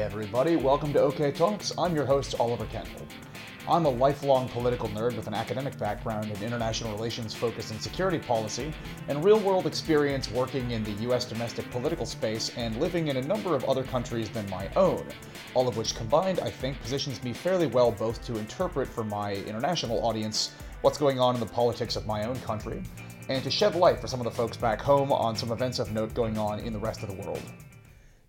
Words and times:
everybody. 0.00 0.56
Welcome 0.56 0.94
to 0.94 1.00
OK 1.00 1.30
Talks. 1.30 1.72
I'm 1.76 1.94
your 1.94 2.06
host, 2.06 2.34
Oliver 2.40 2.64
Kendall. 2.66 3.06
I'm 3.68 3.84
a 3.84 3.90
lifelong 3.90 4.48
political 4.48 4.88
nerd 4.88 5.14
with 5.14 5.26
an 5.26 5.34
academic 5.34 5.78
background 5.78 6.30
in 6.30 6.42
international 6.42 6.92
relations 6.94 7.34
focused 7.34 7.70
in 7.70 7.78
security 7.78 8.18
policy 8.18 8.72
and 9.08 9.22
real 9.22 9.38
world 9.40 9.66
experience 9.66 10.30
working 10.30 10.70
in 10.70 10.82
the 10.84 10.92
US 11.10 11.26
domestic 11.26 11.70
political 11.70 12.06
space 12.06 12.50
and 12.56 12.80
living 12.80 13.08
in 13.08 13.18
a 13.18 13.22
number 13.22 13.54
of 13.54 13.62
other 13.64 13.84
countries 13.84 14.30
than 14.30 14.48
my 14.48 14.70
own, 14.74 15.04
all 15.52 15.68
of 15.68 15.76
which 15.76 15.94
combined, 15.94 16.40
I 16.40 16.48
think, 16.48 16.80
positions 16.80 17.22
me 17.22 17.34
fairly 17.34 17.66
well 17.66 17.92
both 17.92 18.24
to 18.24 18.38
interpret 18.38 18.88
for 18.88 19.04
my 19.04 19.34
international 19.34 20.02
audience 20.02 20.54
what's 20.80 20.96
going 20.96 21.20
on 21.20 21.34
in 21.34 21.40
the 21.40 21.46
politics 21.46 21.96
of 21.96 22.06
my 22.06 22.24
own 22.24 22.40
country 22.40 22.82
and 23.28 23.44
to 23.44 23.50
shed 23.50 23.74
light 23.74 24.00
for 24.00 24.06
some 24.06 24.20
of 24.20 24.24
the 24.24 24.30
folks 24.30 24.56
back 24.56 24.80
home 24.80 25.12
on 25.12 25.36
some 25.36 25.52
events 25.52 25.78
of 25.78 25.92
note 25.92 26.14
going 26.14 26.38
on 26.38 26.58
in 26.60 26.72
the 26.72 26.78
rest 26.78 27.02
of 27.02 27.10
the 27.10 27.22
world. 27.22 27.42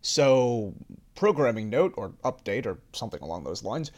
So, 0.02 0.74
programming 1.16 1.70
note 1.70 1.94
or 1.98 2.14
update 2.24 2.66
or 2.66 2.80
something 2.94 3.22
along 3.22 3.44
those 3.44 3.64
lines. 3.64 3.92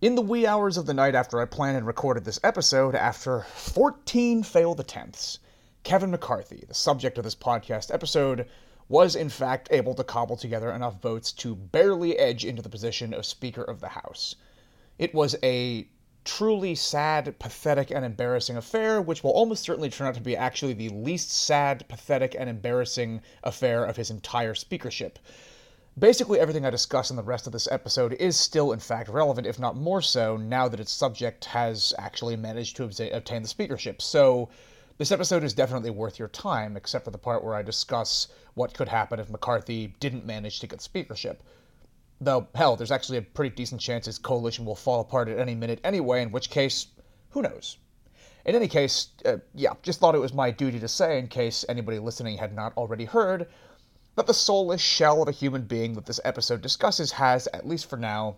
In 0.00 0.14
the 0.14 0.22
wee 0.22 0.46
hours 0.46 0.76
of 0.76 0.86
the 0.86 0.94
night 0.94 1.14
after 1.14 1.40
I 1.40 1.44
planned 1.44 1.76
and 1.76 1.86
recorded 1.86 2.24
this 2.24 2.38
episode, 2.44 2.94
after 2.94 3.42
14 3.54 4.44
failed 4.44 4.78
attempts, 4.78 5.40
Kevin 5.82 6.10
McCarthy, 6.10 6.64
the 6.68 6.74
subject 6.74 7.18
of 7.18 7.24
this 7.24 7.34
podcast 7.34 7.92
episode, 7.92 8.46
was 8.88 9.16
in 9.16 9.28
fact 9.28 9.68
able 9.70 9.94
to 9.94 10.04
cobble 10.04 10.36
together 10.36 10.70
enough 10.70 11.00
votes 11.02 11.32
to 11.32 11.54
barely 11.54 12.18
edge 12.18 12.44
into 12.44 12.62
the 12.62 12.68
position 12.68 13.12
of 13.12 13.26
Speaker 13.26 13.62
of 13.62 13.80
the 13.80 13.88
House. 13.88 14.36
It 14.98 15.14
was 15.14 15.36
a 15.42 15.88
truly 16.24 16.74
sad, 16.74 17.38
pathetic, 17.38 17.90
and 17.90 18.04
embarrassing 18.04 18.56
affair, 18.56 19.00
which 19.00 19.24
will 19.24 19.30
almost 19.30 19.62
certainly 19.62 19.90
turn 19.90 20.06
out 20.06 20.14
to 20.14 20.20
be 20.20 20.36
actually 20.36 20.74
the 20.74 20.90
least 20.90 21.30
sad, 21.30 21.88
pathetic, 21.88 22.36
and 22.38 22.50
embarrassing 22.50 23.22
affair 23.42 23.84
of 23.84 23.96
his 23.96 24.10
entire 24.10 24.54
speakership. 24.54 25.18
Basically, 25.98 26.38
everything 26.38 26.64
I 26.64 26.70
discuss 26.70 27.10
in 27.10 27.16
the 27.16 27.22
rest 27.22 27.46
of 27.46 27.52
this 27.52 27.66
episode 27.72 28.12
is 28.20 28.38
still, 28.38 28.72
in 28.72 28.78
fact, 28.78 29.08
relevant, 29.08 29.46
if 29.46 29.58
not 29.58 29.74
more 29.74 30.02
so, 30.02 30.36
now 30.36 30.68
that 30.68 30.78
its 30.78 30.92
subject 30.92 31.46
has 31.46 31.94
actually 31.98 32.36
managed 32.36 32.76
to 32.76 32.84
obtain 32.84 33.42
the 33.42 33.48
speakership. 33.48 34.00
So, 34.00 34.48
this 34.98 35.10
episode 35.10 35.42
is 35.42 35.54
definitely 35.54 35.90
worth 35.90 36.18
your 36.18 36.28
time, 36.28 36.76
except 36.76 37.04
for 37.04 37.10
the 37.10 37.18
part 37.18 37.42
where 37.42 37.54
I 37.54 37.62
discuss 37.62 38.28
what 38.54 38.74
could 38.74 38.88
happen 38.88 39.18
if 39.18 39.30
McCarthy 39.30 39.94
didn't 39.98 40.26
manage 40.26 40.60
to 40.60 40.68
get 40.68 40.82
speakership. 40.82 41.42
Though, 42.20 42.46
hell, 42.54 42.76
there's 42.76 42.92
actually 42.92 43.18
a 43.18 43.22
pretty 43.22 43.56
decent 43.56 43.80
chance 43.80 44.06
his 44.06 44.18
coalition 44.18 44.64
will 44.64 44.76
fall 44.76 45.00
apart 45.00 45.28
at 45.28 45.38
any 45.38 45.54
minute 45.54 45.80
anyway, 45.82 46.22
in 46.22 46.30
which 46.30 46.50
case, 46.50 46.88
who 47.30 47.42
knows? 47.42 47.78
In 48.44 48.54
any 48.54 48.68
case, 48.68 49.08
uh, 49.24 49.38
yeah, 49.54 49.72
just 49.82 49.98
thought 49.98 50.14
it 50.14 50.20
was 50.20 50.34
my 50.34 50.50
duty 50.52 50.78
to 50.78 50.88
say, 50.88 51.18
in 51.18 51.26
case 51.26 51.64
anybody 51.68 51.98
listening 51.98 52.38
had 52.38 52.54
not 52.54 52.76
already 52.76 53.04
heard, 53.04 53.48
that 54.18 54.26
the 54.26 54.34
soulless 54.34 54.80
shell 54.80 55.22
of 55.22 55.28
a 55.28 55.32
human 55.32 55.62
being 55.62 55.94
that 55.94 56.06
this 56.06 56.18
episode 56.24 56.60
discusses 56.60 57.12
has, 57.12 57.46
at 57.54 57.68
least 57.68 57.86
for 57.86 57.96
now, 57.96 58.36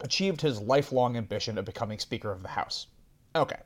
achieved 0.00 0.40
his 0.40 0.58
lifelong 0.58 1.18
ambition 1.18 1.58
of 1.58 1.66
becoming 1.66 1.98
Speaker 1.98 2.32
of 2.32 2.42
the 2.42 2.48
House. 2.48 2.86
Okay. 3.36 3.60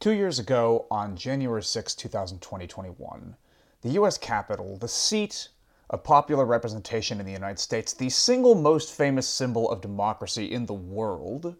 Two 0.00 0.10
years 0.10 0.40
ago, 0.40 0.86
on 0.90 1.16
January 1.16 1.62
6, 1.62 1.94
2021, 1.94 3.36
the 3.82 3.90
U.S. 3.90 4.18
Capitol, 4.18 4.76
the 4.76 4.88
seat 4.88 5.50
of 5.88 6.02
popular 6.02 6.44
representation 6.44 7.20
in 7.20 7.26
the 7.26 7.32
United 7.32 7.60
States, 7.60 7.92
the 7.92 8.10
single 8.10 8.56
most 8.56 8.92
famous 8.92 9.28
symbol 9.28 9.70
of 9.70 9.80
democracy 9.80 10.50
in 10.50 10.66
the 10.66 10.74
world, 10.74 11.54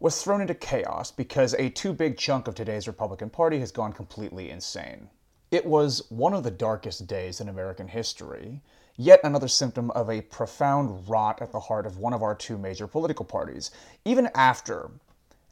was 0.00 0.20
thrown 0.20 0.40
into 0.40 0.54
chaos 0.54 1.12
because 1.12 1.54
a 1.54 1.70
too 1.70 1.92
big 1.92 2.18
chunk 2.18 2.48
of 2.48 2.56
today's 2.56 2.88
Republican 2.88 3.30
Party 3.30 3.60
has 3.60 3.70
gone 3.70 3.92
completely 3.92 4.50
insane. 4.50 5.08
It 5.50 5.64
was 5.64 6.02
one 6.10 6.34
of 6.34 6.42
the 6.42 6.50
darkest 6.50 7.06
days 7.06 7.40
in 7.40 7.48
American 7.48 7.86
history, 7.86 8.62
yet 8.96 9.20
another 9.22 9.46
symptom 9.46 9.92
of 9.92 10.10
a 10.10 10.22
profound 10.22 11.08
rot 11.08 11.40
at 11.40 11.52
the 11.52 11.60
heart 11.60 11.86
of 11.86 11.98
one 11.98 12.12
of 12.12 12.22
our 12.22 12.34
two 12.34 12.58
major 12.58 12.88
political 12.88 13.24
parties. 13.24 13.70
Even 14.04 14.28
after 14.34 14.90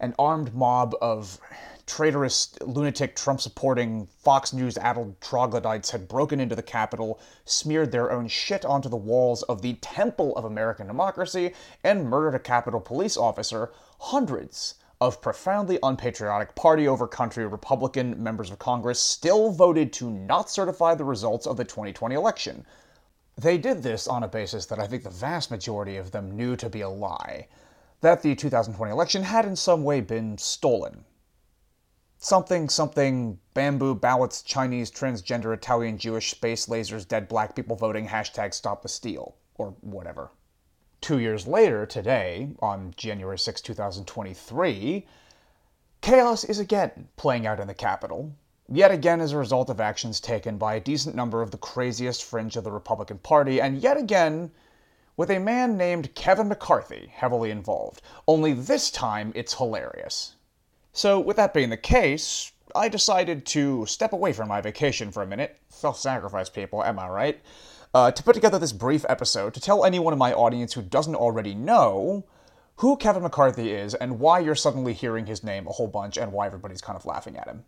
an 0.00 0.12
armed 0.19 0.53
mob 0.53 0.97
of 1.00 1.38
traitorous, 1.87 2.59
lunatic, 2.60 3.15
Trump 3.15 3.41
supporting, 3.41 4.06
Fox 4.06 4.53
News 4.53 4.77
addled 4.78 5.21
troglodytes 5.21 5.93
had 5.93 6.09
broken 6.09 6.41
into 6.41 6.56
the 6.56 6.62
Capitol, 6.62 7.21
smeared 7.44 7.93
their 7.93 8.10
own 8.10 8.27
shit 8.27 8.65
onto 8.65 8.88
the 8.88 8.97
walls 8.97 9.44
of 9.44 9.62
the 9.62 9.75
temple 9.75 10.34
of 10.37 10.44
American 10.44 10.88
democracy, 10.88 11.54
and 11.84 12.10
murdered 12.10 12.34
a 12.34 12.41
Capitol 12.41 12.81
police 12.81 13.16
officer, 13.16 13.71
hundreds 14.00 14.75
of 15.04 15.20
profoundly 15.20 15.78
unpatriotic 15.82 16.54
party 16.54 16.88
over 16.88 17.06
country 17.06 17.47
Republican 17.47 18.22
members 18.22 18.50
of 18.50 18.59
Congress 18.59 18.98
still 18.98 19.50
voted 19.50 19.92
to 19.92 20.10
not 20.10 20.48
certify 20.48 20.94
the 20.94 21.04
results 21.04 21.47
of 21.47 21.59
the 21.59 21.65
2020 21.65 22.15
election. 22.15 22.65
They 23.37 23.59
did 23.59 23.82
this 23.82 24.09
on 24.09 24.22
a 24.22 24.28
basis 24.28 24.65
that 24.65 24.78
I 24.78 24.87
think 24.87 25.03
the 25.03 25.10
vast 25.10 25.50
majority 25.50 25.98
of 25.98 26.10
them 26.10 26.34
knew 26.34 26.56
to 26.56 26.70
be 26.70 26.81
a 26.81 26.88
lie 26.88 27.48
that 28.00 28.22
the 28.22 28.34
2020 28.34 28.91
election 28.91 29.25
had 29.25 29.44
in 29.44 29.56
some 29.56 29.84
way 29.84 30.00
been 30.00 30.38
stolen. 30.38 31.04
Something, 32.16 32.71
something, 32.71 33.38
bamboo 33.53 33.94
ballots, 33.94 34.41
Chinese, 34.41 34.91
transgender, 34.91 35.53
Italian, 35.53 35.98
Jewish, 35.98 36.31
space 36.31 36.65
lasers, 36.65 37.06
dead 37.06 37.28
black 37.28 37.54
people 37.54 37.76
voting, 37.76 38.09
hashtag 38.09 38.54
stop 38.54 38.81
the 38.81 38.88
steal, 38.88 39.36
or 39.56 39.75
whatever. 39.82 40.31
Two 41.04 41.19
years 41.19 41.47
later, 41.47 41.84
today, 41.84 42.48
on 42.60 42.94
January 42.97 43.38
6, 43.38 43.60
2023, 43.60 45.06
chaos 46.00 46.44
is 46.44 46.59
again 46.59 47.09
playing 47.19 47.47
out 47.47 47.60
in 47.60 47.66
the 47.66 47.75
Capitol, 47.75 48.32
yet 48.70 48.91
again 48.91 49.20
as 49.20 49.32
a 49.32 49.37
result 49.37 49.69
of 49.69 49.82
actions 49.82 50.19
taken 50.19 50.56
by 50.56 50.76
a 50.76 50.81
decent 50.81 51.15
number 51.15 51.42
of 51.42 51.50
the 51.50 51.59
craziest 51.59 52.25
fringe 52.25 52.56
of 52.56 52.65
the 52.65 52.72
Republican 52.72 53.19
Party, 53.19 53.60
and 53.60 53.82
yet 53.82 53.98
again 53.98 54.50
with 55.15 55.31
a 55.31 55.38
man 55.38 55.76
named 55.76 56.15
Kevin 56.15 56.48
McCarthy 56.48 57.10
heavily 57.12 57.50
involved. 57.50 58.00
Only 58.26 58.54
this 58.54 58.91
time 58.91 59.31
it's 59.34 59.53
hilarious. 59.53 60.36
So, 60.94 61.21
with 61.21 61.36
that 61.36 61.53
being 61.53 61.69
the 61.69 61.76
case, 61.76 62.50
I 62.75 62.88
decided 62.88 63.44
to 63.48 63.84
step 63.84 64.15
away 64.15 64.32
from 64.32 64.48
my 64.48 64.62
vacation 64.62 65.12
for 65.12 65.22
a 65.22 65.26
minute. 65.26 65.60
Self 65.69 65.98
sacrifice, 65.98 66.48
people, 66.48 66.82
am 66.82 66.98
I 66.98 67.09
right? 67.09 67.42
Uh, 67.94 68.10
to 68.10 68.22
put 68.22 68.34
together 68.34 68.59
this 68.59 68.72
brief 68.72 69.06
episode 69.09 69.55
to 69.55 69.60
tell 69.60 69.84
anyone 69.84 70.12
in 70.12 70.19
my 70.19 70.32
audience 70.32 70.75
who 70.75 70.82
doesn't 70.82 71.15
already 71.15 71.55
know 71.55 72.25
who 72.77 72.97
Kevin 72.97 73.22
McCarthy 73.22 73.71
is 73.71 73.94
and 73.94 74.19
why 74.19 74.41
you're 74.41 74.56
suddenly 74.56 74.93
hearing 74.93 75.27
his 75.27 75.44
name 75.44 75.66
a 75.66 75.72
whole 75.72 75.87
bunch 75.87 76.19
and 76.19 76.33
why 76.33 76.47
everybody's 76.47 76.81
kind 76.81 76.97
of 76.97 77.06
laughing 77.06 77.37
at 77.37 77.47
him. 77.47 77.65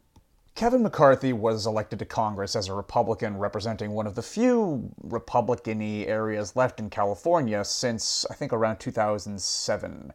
Kevin 0.57 0.83
McCarthy 0.83 1.33
was 1.33 1.67
elected 1.67 1.99
to 1.99 2.07
Congress 2.07 2.57
as 2.57 2.69
a 2.69 2.73
Republican 2.73 3.37
representing 3.37 3.93
one 3.93 4.07
of 4.07 4.15
the 4.15 4.23
few 4.23 4.91
Republican 5.03 5.79
y 5.79 6.05
areas 6.09 6.57
left 6.57 6.81
in 6.81 6.91
California 6.91 7.63
since, 7.63 8.27
I 8.31 8.35
think, 8.35 8.53
around 8.53 8.79
2007. 8.79 10.13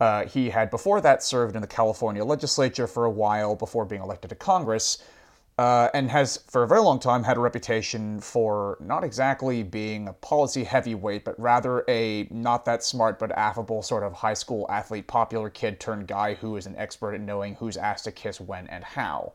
Uh, 0.00 0.26
he 0.26 0.50
had 0.50 0.70
before 0.70 1.00
that 1.02 1.22
served 1.22 1.54
in 1.54 1.60
the 1.60 1.68
California 1.68 2.24
legislature 2.24 2.86
for 2.86 3.04
a 3.04 3.10
while 3.10 3.54
before 3.54 3.84
being 3.84 4.02
elected 4.02 4.30
to 4.30 4.34
Congress, 4.34 4.98
uh, 5.58 5.88
and 5.92 6.10
has 6.10 6.38
for 6.48 6.62
a 6.62 6.68
very 6.68 6.80
long 6.80 6.98
time 6.98 7.22
had 7.22 7.36
a 7.36 7.40
reputation 7.40 8.20
for 8.20 8.78
not 8.80 9.04
exactly 9.04 9.62
being 9.62 10.08
a 10.08 10.12
policy 10.12 10.64
heavyweight, 10.64 11.24
but 11.24 11.38
rather 11.38 11.84
a 11.88 12.26
not 12.30 12.64
that 12.64 12.82
smart 12.82 13.18
but 13.18 13.30
affable 13.32 13.82
sort 13.82 14.02
of 14.02 14.12
high 14.12 14.34
school 14.34 14.66
athlete, 14.70 15.06
popular 15.06 15.50
kid 15.50 15.78
turned 15.78 16.08
guy 16.08 16.34
who 16.34 16.56
is 16.56 16.66
an 16.66 16.74
expert 16.76 17.14
at 17.14 17.20
knowing 17.20 17.54
who's 17.56 17.76
asked 17.76 18.04
to 18.04 18.12
kiss 18.12 18.40
when 18.40 18.66
and 18.68 18.82
how. 18.82 19.32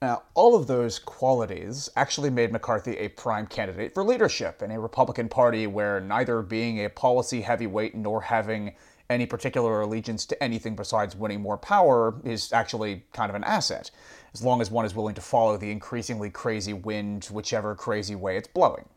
Now, 0.00 0.22
all 0.34 0.54
of 0.54 0.68
those 0.68 1.00
qualities 1.00 1.90
actually 1.96 2.30
made 2.30 2.52
McCarthy 2.52 2.96
a 2.98 3.08
prime 3.08 3.46
candidate 3.46 3.94
for 3.94 4.04
leadership 4.04 4.62
in 4.62 4.70
a 4.70 4.78
Republican 4.78 5.28
Party 5.28 5.66
where 5.66 6.00
neither 6.00 6.40
being 6.40 6.84
a 6.84 6.88
policy 6.88 7.40
heavyweight 7.40 7.96
nor 7.96 8.22
having 8.22 8.74
any 9.10 9.26
particular 9.26 9.80
allegiance 9.80 10.24
to 10.26 10.42
anything 10.42 10.76
besides 10.76 11.16
winning 11.16 11.40
more 11.40 11.56
power 11.56 12.14
is 12.24 12.52
actually 12.52 13.04
kind 13.12 13.28
of 13.28 13.34
an 13.34 13.44
asset 13.44 13.90
as 14.38 14.44
long 14.44 14.60
as 14.60 14.70
one 14.70 14.84
is 14.84 14.94
willing 14.94 15.16
to 15.16 15.20
follow 15.20 15.56
the 15.56 15.72
increasingly 15.72 16.30
crazy 16.30 16.72
wind 16.72 17.24
whichever 17.24 17.74
crazy 17.74 18.14
way 18.14 18.36
it's 18.36 18.46
blowing. 18.46 18.88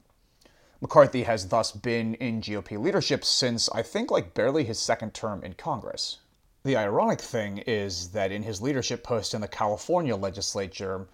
McCarthy 0.81 1.23
has 1.23 1.47
thus 1.47 1.71
been 1.71 2.13
in 2.15 2.41
GOP 2.41 2.79
leadership 2.79 3.25
since 3.25 3.67
I 3.69 3.81
think 3.81 4.11
like 4.11 4.35
barely 4.35 4.63
his 4.63 4.77
second 4.77 5.15
term 5.15 5.43
in 5.43 5.53
Congress. 5.53 6.19
The 6.63 6.75
ironic 6.75 7.19
thing 7.19 7.57
is 7.59 8.09
that 8.09 8.31
in 8.31 8.43
his 8.43 8.61
leadership 8.61 9.03
post 9.03 9.33
in 9.33 9.41
the 9.41 9.47
California 9.47 10.15
legislature, 10.15 11.07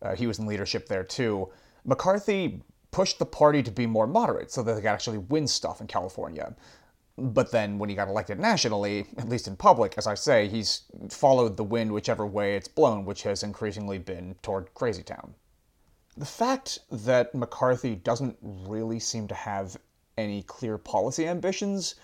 uh, 0.00 0.14
he 0.14 0.26
was 0.26 0.38
in 0.38 0.46
leadership 0.46 0.88
there 0.88 1.04
too, 1.04 1.50
McCarthy 1.84 2.62
pushed 2.90 3.18
the 3.18 3.26
party 3.26 3.62
to 3.62 3.70
be 3.70 3.86
more 3.86 4.06
moderate 4.06 4.50
so 4.50 4.62
that 4.62 4.74
they 4.74 4.80
could 4.80 4.88
actually 4.88 5.18
win 5.18 5.46
stuff 5.46 5.82
in 5.82 5.86
California. 5.86 6.54
But 7.16 7.52
then 7.52 7.78
when 7.78 7.88
he 7.88 7.94
got 7.94 8.08
elected 8.08 8.40
nationally, 8.40 9.06
at 9.18 9.28
least 9.28 9.46
in 9.46 9.56
public, 9.56 9.94
as 9.96 10.06
I 10.06 10.14
say, 10.14 10.48
he's 10.48 10.82
followed 11.10 11.56
the 11.56 11.64
wind 11.64 11.92
whichever 11.92 12.26
way 12.26 12.56
it's 12.56 12.68
blown, 12.68 13.04
which 13.04 13.22
has 13.22 13.42
increasingly 13.42 13.98
been 13.98 14.34
toward 14.42 14.74
Crazy 14.74 15.04
Town. 15.04 15.34
The 16.16 16.26
fact 16.26 16.80
that 16.90 17.34
McCarthy 17.34 17.94
doesn't 17.94 18.36
really 18.42 18.98
seem 18.98 19.28
to 19.28 19.34
have 19.34 19.76
any 20.16 20.42
clear 20.42 20.78
policy 20.78 21.26
ambitions 21.26 21.96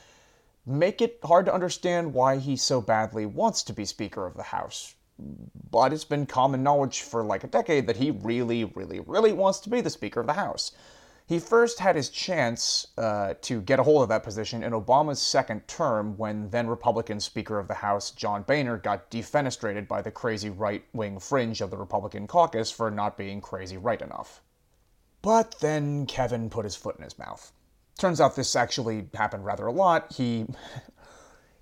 make 0.67 1.01
it 1.01 1.19
hard 1.25 1.47
to 1.47 1.55
understand 1.55 2.13
why 2.13 2.37
he 2.37 2.57
so 2.57 2.81
badly 2.81 3.27
wants 3.27 3.63
to 3.65 3.73
be 3.73 3.85
Speaker 3.85 4.27
of 4.27 4.37
the 4.37 4.43
House. 4.43 4.95
But 5.71 5.93
it's 5.93 6.05
been 6.05 6.27
common 6.27 6.63
knowledge 6.63 7.01
for 7.01 7.23
like 7.23 7.45
a 7.45 7.49
decade 7.49 7.87
that 7.87 7.97
he 7.97 8.11
really, 8.11 8.65
really, 8.65 9.01
really 9.01 9.33
wants 9.33 9.61
to 9.61 9.71
be 9.71 9.81
the 9.81 9.91
Speaker 9.91 10.21
of 10.21 10.27
the 10.27 10.35
House. 10.35 10.73
He 11.31 11.39
first 11.39 11.79
had 11.79 11.95
his 11.95 12.09
chance 12.09 12.89
uh, 12.99 13.35
to 13.43 13.61
get 13.61 13.79
a 13.79 13.85
hold 13.85 14.03
of 14.03 14.09
that 14.09 14.25
position 14.25 14.65
in 14.65 14.73
Obama's 14.73 15.23
second 15.23 15.69
term 15.69 16.17
when 16.17 16.51
then 16.51 16.67
Republican 16.67 17.21
Speaker 17.21 17.57
of 17.61 17.69
the 17.69 17.75
House 17.75 18.11
John 18.11 18.43
Boehner 18.43 18.77
got 18.77 19.13
defenestrated 19.13 19.87
by 19.87 20.03
the 20.03 20.11
crazy 20.11 20.51
right 20.51 20.83
wing 20.93 21.21
fringe 21.21 21.61
of 21.61 21.71
the 21.71 21.77
Republican 21.77 22.27
caucus 22.27 22.73
for 22.73 22.91
not 22.91 23.17
being 23.17 23.41
crazy 23.41 23.77
right 23.77 24.03
enough. 24.03 24.43
But 25.23 25.55
then 25.61 26.05
Kevin 26.07 26.51
put 26.51 26.65
his 26.65 26.75
foot 26.75 26.97
in 26.97 27.05
his 27.05 27.17
mouth. 27.17 27.53
Turns 27.97 28.21
out 28.21 28.35
this 28.35 28.57
actually 28.57 29.07
happened 29.15 29.45
rather 29.45 29.69
a 29.69 29.73
lot. 29.73 30.13
He 30.13 30.47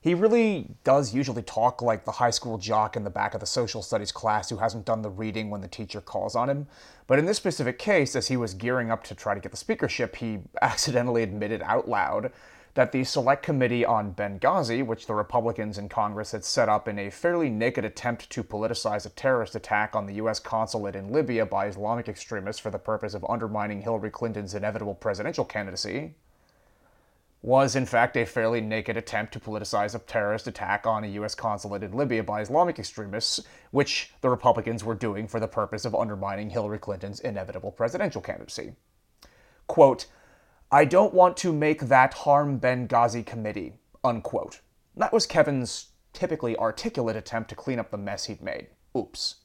he 0.00 0.14
really 0.14 0.68
does 0.84 1.12
usually 1.12 1.42
talk 1.42 1.82
like 1.82 2.04
the 2.04 2.12
high 2.12 2.30
school 2.30 2.56
jock 2.56 2.96
in 2.96 3.04
the 3.04 3.10
back 3.10 3.34
of 3.34 3.40
the 3.40 3.46
social 3.46 3.82
studies 3.82 4.12
class 4.12 4.48
who 4.48 4.58
hasn't 4.58 4.84
done 4.84 5.02
the 5.02 5.10
reading 5.10 5.50
when 5.50 5.60
the 5.60 5.68
teacher 5.68 6.00
calls 6.00 6.36
on 6.36 6.48
him. 6.48 6.66
But 7.06 7.18
in 7.18 7.26
this 7.26 7.36
specific 7.36 7.78
case, 7.78 8.14
as 8.14 8.28
he 8.28 8.36
was 8.36 8.54
gearing 8.54 8.90
up 8.90 9.02
to 9.04 9.14
try 9.14 9.34
to 9.34 9.40
get 9.40 9.50
the 9.50 9.56
speakership, 9.56 10.16
he 10.16 10.40
accidentally 10.62 11.22
admitted 11.22 11.62
out 11.62 11.88
loud 11.88 12.32
that 12.74 12.92
the 12.92 13.02
Select 13.02 13.42
Committee 13.42 13.84
on 13.84 14.14
Benghazi, 14.14 14.86
which 14.86 15.08
the 15.08 15.14
Republicans 15.14 15.78
in 15.78 15.88
Congress 15.88 16.30
had 16.30 16.44
set 16.44 16.68
up 16.68 16.86
in 16.86 16.96
a 16.96 17.10
fairly 17.10 17.50
naked 17.50 17.84
attempt 17.84 18.30
to 18.30 18.44
politicize 18.44 19.04
a 19.04 19.08
terrorist 19.08 19.56
attack 19.56 19.96
on 19.96 20.06
the 20.06 20.14
U.S. 20.14 20.38
consulate 20.38 20.94
in 20.94 21.12
Libya 21.12 21.44
by 21.44 21.66
Islamic 21.66 22.08
extremists 22.08 22.60
for 22.60 22.70
the 22.70 22.78
purpose 22.78 23.14
of 23.14 23.26
undermining 23.28 23.82
Hillary 23.82 24.10
Clinton's 24.10 24.54
inevitable 24.54 24.94
presidential 24.94 25.44
candidacy, 25.44 26.14
was 27.40 27.76
in 27.76 27.86
fact 27.86 28.16
a 28.16 28.24
fairly 28.24 28.60
naked 28.60 28.96
attempt 28.96 29.32
to 29.32 29.40
politicize 29.40 29.94
a 29.94 29.98
terrorist 30.00 30.48
attack 30.48 30.86
on 30.86 31.04
a 31.04 31.08
U.S. 31.08 31.34
consulate 31.34 31.84
in 31.84 31.92
Libya 31.92 32.22
by 32.24 32.40
Islamic 32.40 32.78
extremists, 32.78 33.40
which 33.70 34.12
the 34.20 34.30
Republicans 34.30 34.82
were 34.82 34.94
doing 34.94 35.28
for 35.28 35.38
the 35.38 35.46
purpose 35.46 35.84
of 35.84 35.94
undermining 35.94 36.50
Hillary 36.50 36.78
Clinton's 36.78 37.20
inevitable 37.20 37.70
presidential 37.70 38.20
candidacy. 38.20 38.72
Quote, 39.68 40.06
I 40.70 40.84
don't 40.84 41.14
want 41.14 41.36
to 41.38 41.52
make 41.52 41.82
that 41.82 42.12
harm 42.12 42.58
Benghazi 42.58 43.24
committee, 43.24 43.74
unquote. 44.02 44.60
That 44.96 45.12
was 45.12 45.26
Kevin's 45.26 45.90
typically 46.12 46.56
articulate 46.56 47.16
attempt 47.16 47.48
to 47.50 47.54
clean 47.54 47.78
up 47.78 47.90
the 47.90 47.96
mess 47.96 48.24
he'd 48.24 48.42
made. 48.42 48.66
Oops. 48.96 49.36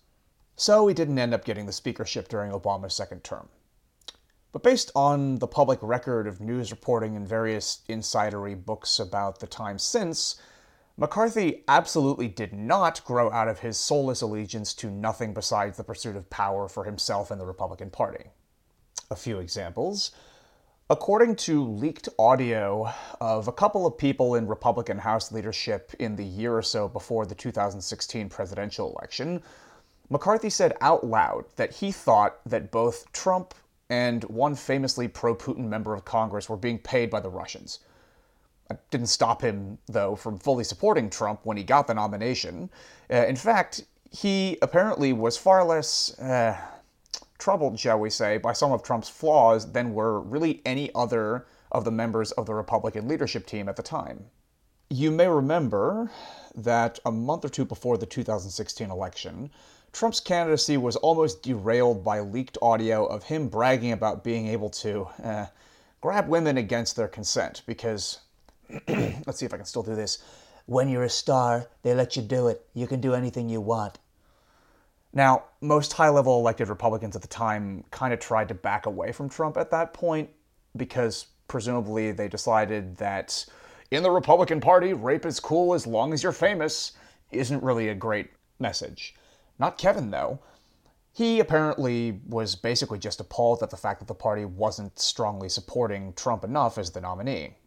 So 0.55 0.87
he 0.87 0.93
didn't 0.93 1.19
end 1.19 1.33
up 1.33 1.45
getting 1.45 1.65
the 1.65 1.71
speakership 1.71 2.27
during 2.27 2.51
Obama's 2.51 2.93
second 2.93 3.23
term. 3.23 3.49
But 4.53 4.61
based 4.61 4.91
on 4.95 5.39
the 5.39 5.47
public 5.47 5.79
record 5.81 6.27
of 6.27 6.39
news 6.39 6.69
reporting 6.69 7.15
and 7.15 7.27
various 7.27 7.81
insidery 7.89 8.55
books 8.55 8.99
about 8.99 9.39
the 9.39 9.47
time 9.47 9.79
since, 9.79 10.35
McCarthy 10.95 11.63
absolutely 11.67 12.27
did 12.27 12.53
not 12.53 13.03
grow 13.03 13.31
out 13.31 13.47
of 13.47 13.59
his 13.59 13.77
soulless 13.77 14.21
allegiance 14.21 14.75
to 14.75 14.91
nothing 14.91 15.33
besides 15.33 15.75
the 15.75 15.83
pursuit 15.83 16.15
of 16.15 16.29
power 16.29 16.67
for 16.67 16.83
himself 16.83 17.31
and 17.31 17.41
the 17.41 17.45
Republican 17.47 17.89
Party. 17.89 18.25
A 19.09 19.15
few 19.15 19.39
examples. 19.39 20.11
According 20.87 21.37
to 21.37 21.63
leaked 21.63 22.09
audio 22.19 22.93
of 23.19 23.47
a 23.47 23.51
couple 23.51 23.87
of 23.87 23.97
people 23.97 24.35
in 24.35 24.47
Republican 24.47 24.99
House 24.99 25.31
leadership 25.31 25.95
in 25.97 26.15
the 26.15 26.23
year 26.23 26.55
or 26.55 26.61
so 26.61 26.87
before 26.87 27.25
the 27.25 27.33
2016 27.33 28.29
presidential 28.29 28.91
election, 28.91 29.41
McCarthy 30.11 30.51
said 30.51 30.77
out 30.79 31.03
loud 31.03 31.45
that 31.55 31.73
he 31.73 31.91
thought 31.91 32.37
that 32.45 32.69
both 32.69 33.11
Trump 33.13 33.55
and 33.93 34.23
one 34.23 34.55
famously 34.55 35.07
pro 35.07 35.35
Putin 35.35 35.65
member 35.65 35.93
of 35.93 36.03
Congress 36.03 36.49
were 36.49 36.57
being 36.57 36.79
paid 36.79 37.11
by 37.11 37.19
the 37.19 37.29
Russians. 37.29 37.77
It 38.71 38.79
didn't 38.89 39.05
stop 39.05 39.43
him, 39.43 39.77
though, 39.85 40.15
from 40.15 40.39
fully 40.39 40.63
supporting 40.63 41.11
Trump 41.11 41.41
when 41.43 41.57
he 41.57 41.63
got 41.63 41.85
the 41.85 41.93
nomination. 41.93 42.71
Uh, 43.07 43.27
in 43.27 43.35
fact, 43.35 43.83
he 44.09 44.57
apparently 44.63 45.13
was 45.13 45.37
far 45.37 45.63
less 45.63 46.17
uh, 46.17 46.57
troubled, 47.37 47.79
shall 47.79 47.99
we 47.99 48.09
say, 48.09 48.39
by 48.39 48.51
some 48.51 48.71
of 48.71 48.81
Trump's 48.81 49.09
flaws 49.09 49.71
than 49.73 49.93
were 49.93 50.19
really 50.21 50.63
any 50.65 50.89
other 50.95 51.45
of 51.71 51.85
the 51.85 51.91
members 51.91 52.31
of 52.31 52.47
the 52.47 52.55
Republican 52.55 53.07
leadership 53.07 53.45
team 53.45 53.69
at 53.69 53.75
the 53.75 53.83
time. 53.83 54.25
You 54.89 55.11
may 55.11 55.27
remember 55.27 56.09
that 56.55 56.97
a 57.05 57.11
month 57.11 57.45
or 57.45 57.49
two 57.49 57.65
before 57.65 57.99
the 57.99 58.07
2016 58.07 58.89
election, 58.89 59.51
Trump's 59.93 60.19
candidacy 60.19 60.75
was 60.75 60.95
almost 60.97 61.43
derailed 61.43 62.03
by 62.03 62.19
leaked 62.19 62.57
audio 62.63 63.05
of 63.05 63.23
him 63.23 63.47
bragging 63.47 63.91
about 63.91 64.23
being 64.23 64.47
able 64.47 64.71
to 64.71 65.07
uh, 65.23 65.45
grab 66.01 66.27
women 66.27 66.57
against 66.57 66.95
their 66.95 67.07
consent 67.07 67.61
because, 67.67 68.19
let's 68.87 69.37
see 69.37 69.45
if 69.45 69.53
I 69.53 69.57
can 69.57 69.67
still 69.67 69.83
do 69.83 69.95
this. 69.95 70.23
When 70.65 70.89
you're 70.89 71.03
a 71.03 71.09
star, 71.09 71.67
they 71.83 71.93
let 71.93 72.15
you 72.15 72.23
do 72.23 72.47
it. 72.47 72.65
You 72.73 72.87
can 72.87 73.01
do 73.01 73.13
anything 73.13 73.49
you 73.49 73.61
want. 73.61 73.99
Now, 75.13 75.43
most 75.61 75.93
high 75.93 76.09
level 76.09 76.39
elected 76.39 76.69
Republicans 76.69 77.15
at 77.15 77.21
the 77.21 77.27
time 77.27 77.83
kind 77.91 78.13
of 78.13 78.19
tried 78.19 78.47
to 78.47 78.55
back 78.55 78.87
away 78.87 79.11
from 79.11 79.29
Trump 79.29 79.57
at 79.57 79.69
that 79.69 79.93
point 79.93 80.27
because 80.75 81.27
presumably 81.47 82.11
they 82.11 82.27
decided 82.27 82.97
that 82.97 83.45
in 83.91 84.01
the 84.01 84.09
Republican 84.09 84.59
Party, 84.59 84.93
rape 84.93 85.27
is 85.27 85.39
cool 85.39 85.75
as 85.75 85.85
long 85.85 86.13
as 86.13 86.23
you're 86.23 86.31
famous 86.31 86.93
isn't 87.31 87.61
really 87.61 87.89
a 87.89 87.95
great 87.95 88.31
message. 88.57 89.13
Not 89.59 89.77
Kevin, 89.77 90.11
though. 90.11 90.39
He 91.11 91.39
apparently 91.39 92.21
was 92.27 92.55
basically 92.55 92.97
just 92.97 93.19
appalled 93.19 93.61
at 93.61 93.69
the 93.69 93.77
fact 93.77 93.99
that 93.99 94.07
the 94.07 94.15
party 94.15 94.45
wasn't 94.45 94.97
strongly 94.99 95.47
supporting 95.47 96.13
Trump 96.13 96.43
enough 96.43 96.77
as 96.77 96.91
the 96.91 97.01
nominee. 97.01 97.57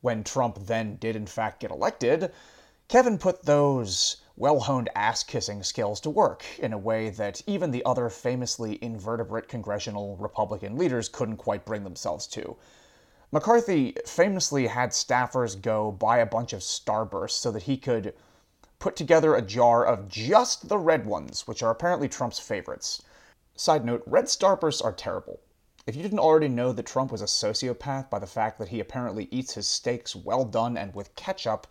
When 0.00 0.24
Trump 0.24 0.58
then 0.66 0.96
did, 0.96 1.16
in 1.16 1.26
fact, 1.26 1.60
get 1.60 1.70
elected, 1.70 2.32
Kevin 2.88 3.18
put 3.18 3.44
those 3.44 4.22
well 4.36 4.60
honed 4.60 4.88
ass 4.94 5.22
kissing 5.22 5.62
skills 5.62 6.00
to 6.00 6.10
work 6.10 6.44
in 6.58 6.72
a 6.72 6.78
way 6.78 7.10
that 7.10 7.42
even 7.46 7.70
the 7.70 7.84
other 7.84 8.08
famously 8.08 8.78
invertebrate 8.82 9.48
congressional 9.48 10.16
Republican 10.16 10.78
leaders 10.78 11.08
couldn't 11.08 11.36
quite 11.36 11.66
bring 11.66 11.84
themselves 11.84 12.26
to. 12.28 12.56
McCarthy 13.30 13.94
famously 14.06 14.66
had 14.68 14.90
staffers 14.90 15.60
go 15.60 15.92
buy 15.92 16.18
a 16.18 16.26
bunch 16.26 16.54
of 16.54 16.60
Starbursts 16.60 17.32
so 17.32 17.50
that 17.50 17.64
he 17.64 17.76
could 17.76 18.14
put 18.78 18.94
together 18.96 19.34
a 19.34 19.42
jar 19.42 19.84
of 19.84 20.08
just 20.08 20.68
the 20.68 20.78
red 20.78 21.04
ones, 21.04 21.46
which 21.46 21.62
are 21.62 21.70
apparently 21.70 22.08
Trump's 22.08 22.38
favorites. 22.38 23.02
Side 23.56 23.84
note 23.84 24.02
red 24.06 24.26
starbursts 24.26 24.84
are 24.84 24.92
terrible. 24.92 25.40
If 25.86 25.96
you 25.96 26.02
didn't 26.02 26.18
already 26.18 26.48
know 26.48 26.72
that 26.72 26.86
Trump 26.86 27.10
was 27.10 27.22
a 27.22 27.24
sociopath 27.24 28.10
by 28.10 28.18
the 28.18 28.26
fact 28.26 28.58
that 28.58 28.68
he 28.68 28.78
apparently 28.78 29.26
eats 29.30 29.54
his 29.54 29.66
steaks 29.66 30.14
well 30.14 30.44
done 30.44 30.76
and 30.76 30.94
with 30.94 31.16
ketchup, 31.16 31.66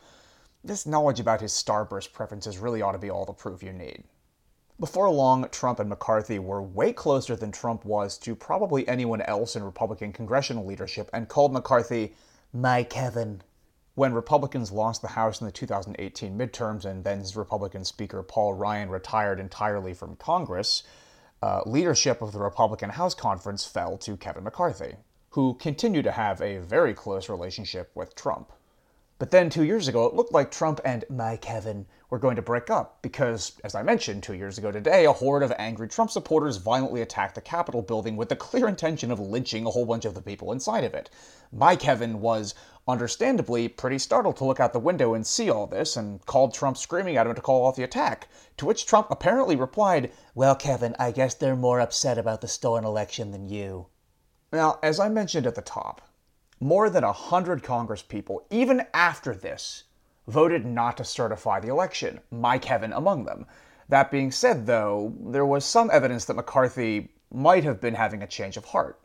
this 0.63 0.86
knowledge 0.86 1.19
about 1.19 1.39
his 1.39 1.54
starburst 1.54 2.12
preferences 2.13 2.57
really 2.57 2.81
ought 2.81 2.94
to 2.94 2.98
be 2.98 3.09
all 3.09 3.25
the 3.25 3.31
proof 3.31 3.62
you 3.62 3.71
need. 3.71 4.04
Before 4.80 5.09
long, 5.09 5.48
Trump 5.50 5.80
and 5.80 5.89
McCarthy 5.89 6.39
were 6.39 6.62
way 6.62 6.94
closer 6.94 7.35
than 7.35 7.52
Trump 7.52 7.85
was 7.85 8.18
to 8.19 8.35
probably 8.35 8.87
anyone 8.87 9.21
else 9.21 9.56
in 9.56 9.64
Republican 9.64 10.11
congressional 10.11 10.66
leadership 10.66 11.09
and 11.14 11.30
called 11.30 11.54
McCarthy 11.54 12.14
my 12.54 12.83
Kevin. 12.83 13.42
When 13.97 14.13
Republicans 14.13 14.71
lost 14.71 15.01
the 15.01 15.07
House 15.07 15.42
in 15.42 15.47
the 15.47 15.51
2018 15.51 16.37
midterms 16.37 16.85
and 16.85 17.04
then 17.04 17.23
Republican 17.33 17.83
Speaker 17.83 18.21
Paul 18.21 18.54
Ryan 18.54 18.92
retired 18.92 19.39
entirely 19.39 19.95
from 19.95 20.18
Congress, 20.18 20.83
uh, 21.42 21.61
leadership 21.66 22.21
of 22.21 22.31
the 22.31 22.37
Republican 22.37 22.92
House 22.92 23.16
Conference 23.16 23.66
fell 23.66 23.97
to 23.97 24.16
Kevin 24.16 24.44
McCarthy, 24.44 24.97
who 25.31 25.56
continued 25.56 26.04
to 26.04 26.11
have 26.11 26.39
a 26.42 26.59
very 26.59 26.94
close 26.94 27.27
relationship 27.27 27.89
with 27.95 28.13
Trump. 28.13 28.51
But 29.18 29.31
then 29.31 29.49
two 29.49 29.63
years 29.63 29.87
ago, 29.87 30.06
it 30.06 30.13
looked 30.13 30.31
like 30.31 30.51
Trump 30.51 30.80
and 30.85 31.04
my 31.09 31.35
Kevin 31.37 31.87
were 32.11 32.19
going 32.19 32.35
to 32.35 32.44
break 32.44 32.69
up 32.69 33.01
because, 33.01 33.54
as 33.63 33.73
I 33.73 33.81
mentioned 33.81 34.21
two 34.21 34.35
years 34.35 34.59
ago 34.59 34.71
today, 34.71 35.06
a 35.06 35.11
horde 35.11 35.42
of 35.42 35.51
angry 35.57 35.87
Trump 35.87 36.11
supporters 36.11 36.57
violently 36.57 37.01
attacked 37.01 37.33
the 37.33 37.42
Capitol 37.42 37.81
building 37.81 38.16
with 38.16 38.30
the 38.30 38.35
clear 38.35 38.68
intention 38.68 39.09
of 39.09 39.19
lynching 39.19 39.66
a 39.66 39.71
whole 39.71 39.87
bunch 39.87 40.06
of 40.06 40.13
the 40.13 40.21
people 40.21 40.51
inside 40.51 40.83
of 40.83 40.94
it. 40.94 41.09
My 41.51 41.75
Kevin 41.75 42.21
was, 42.21 42.54
understandably, 42.87 43.67
pretty 43.67 43.99
startled 43.99 44.37
to 44.37 44.45
look 44.45 44.59
out 44.59 44.73
the 44.73 44.79
window 44.79 45.13
and 45.13 45.27
see 45.27 45.49
all 45.49 45.67
this 45.67 45.97
and 45.97 46.25
called 46.25 46.53
Trump 46.53 46.77
screaming 46.77 47.17
at 47.17 47.27
him 47.27 47.35
to 47.35 47.41
call 47.41 47.65
off 47.65 47.75
the 47.75 47.83
attack. 47.83 48.27
To 48.57 48.65
which 48.65 48.85
Trump 48.85 49.07
apparently 49.11 49.56
replied, 49.56 50.11
Well, 50.33 50.56
Kevin, 50.56 50.95
I 50.97 51.11
guess 51.11 51.33
they're 51.33 51.56
more 51.56 51.79
upset 51.79 52.17
about 52.17 52.41
the 52.41 52.47
stolen 52.47 52.85
election 52.85 53.31
than 53.31 53.49
you. 53.49 53.87
Now, 54.53 54.79
as 54.81 54.99
I 54.99 55.09
mentioned 55.09 55.45
at 55.45 55.56
the 55.56 55.61
top, 55.61 56.01
more 56.59 56.89
than 56.89 57.03
a 57.03 57.07
100 57.07 57.61
Congresspeople, 57.61 58.39
even 58.49 58.85
after 58.94 59.35
this, 59.35 59.83
voted 60.27 60.65
not 60.65 60.97
to 60.97 61.03
certify 61.03 61.59
the 61.59 61.67
election, 61.67 62.19
my 62.31 62.57
Kevin 62.57 62.94
among 62.94 63.25
them. 63.25 63.45
That 63.89 64.11
being 64.11 64.31
said, 64.31 64.65
though, 64.65 65.13
there 65.19 65.45
was 65.45 65.65
some 65.65 65.89
evidence 65.91 66.25
that 66.25 66.35
McCarthy 66.35 67.09
might 67.31 67.63
have 67.63 67.79
been 67.79 67.95
having 67.95 68.23
a 68.23 68.27
change 68.27 68.57
of 68.57 68.65
heart. 68.65 68.99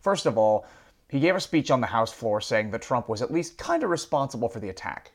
First 0.00 0.26
of 0.26 0.38
all, 0.38 0.66
he 1.12 1.20
gave 1.20 1.36
a 1.36 1.40
speech 1.40 1.70
on 1.70 1.80
the 1.80 1.86
House 1.86 2.12
floor 2.12 2.40
saying 2.40 2.72
that 2.72 2.82
Trump 2.82 3.08
was 3.08 3.22
at 3.22 3.30
least 3.30 3.58
kind 3.58 3.84
of 3.84 3.90
responsible 3.90 4.48
for 4.48 4.58
the 4.58 4.68
attack. 4.68 5.12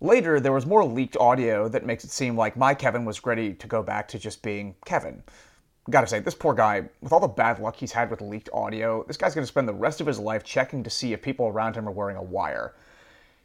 Later, 0.00 0.40
there 0.40 0.52
was 0.52 0.64
more 0.64 0.84
leaked 0.84 1.16
audio 1.18 1.68
that 1.68 1.84
makes 1.84 2.04
it 2.04 2.10
seem 2.10 2.36
like 2.36 2.56
my 2.56 2.72
Kevin 2.72 3.04
was 3.04 3.26
ready 3.26 3.52
to 3.52 3.66
go 3.66 3.82
back 3.82 4.08
to 4.08 4.18
just 4.18 4.42
being 4.42 4.76
Kevin 4.84 5.22
gotta 5.90 6.06
say, 6.06 6.18
this 6.18 6.34
poor 6.34 6.54
guy, 6.54 6.88
with 7.00 7.12
all 7.12 7.20
the 7.20 7.28
bad 7.28 7.58
luck 7.58 7.76
he's 7.76 7.92
had 7.92 8.10
with 8.10 8.20
leaked 8.20 8.50
audio, 8.52 9.04
this 9.04 9.16
guy's 9.16 9.34
gonna 9.34 9.46
spend 9.46 9.68
the 9.68 9.74
rest 9.74 10.00
of 10.00 10.06
his 10.06 10.18
life 10.18 10.42
checking 10.42 10.82
to 10.82 10.90
see 10.90 11.12
if 11.12 11.22
people 11.22 11.46
around 11.46 11.76
him 11.76 11.88
are 11.88 11.92
wearing 11.92 12.16
a 12.16 12.22
wire. 12.22 12.74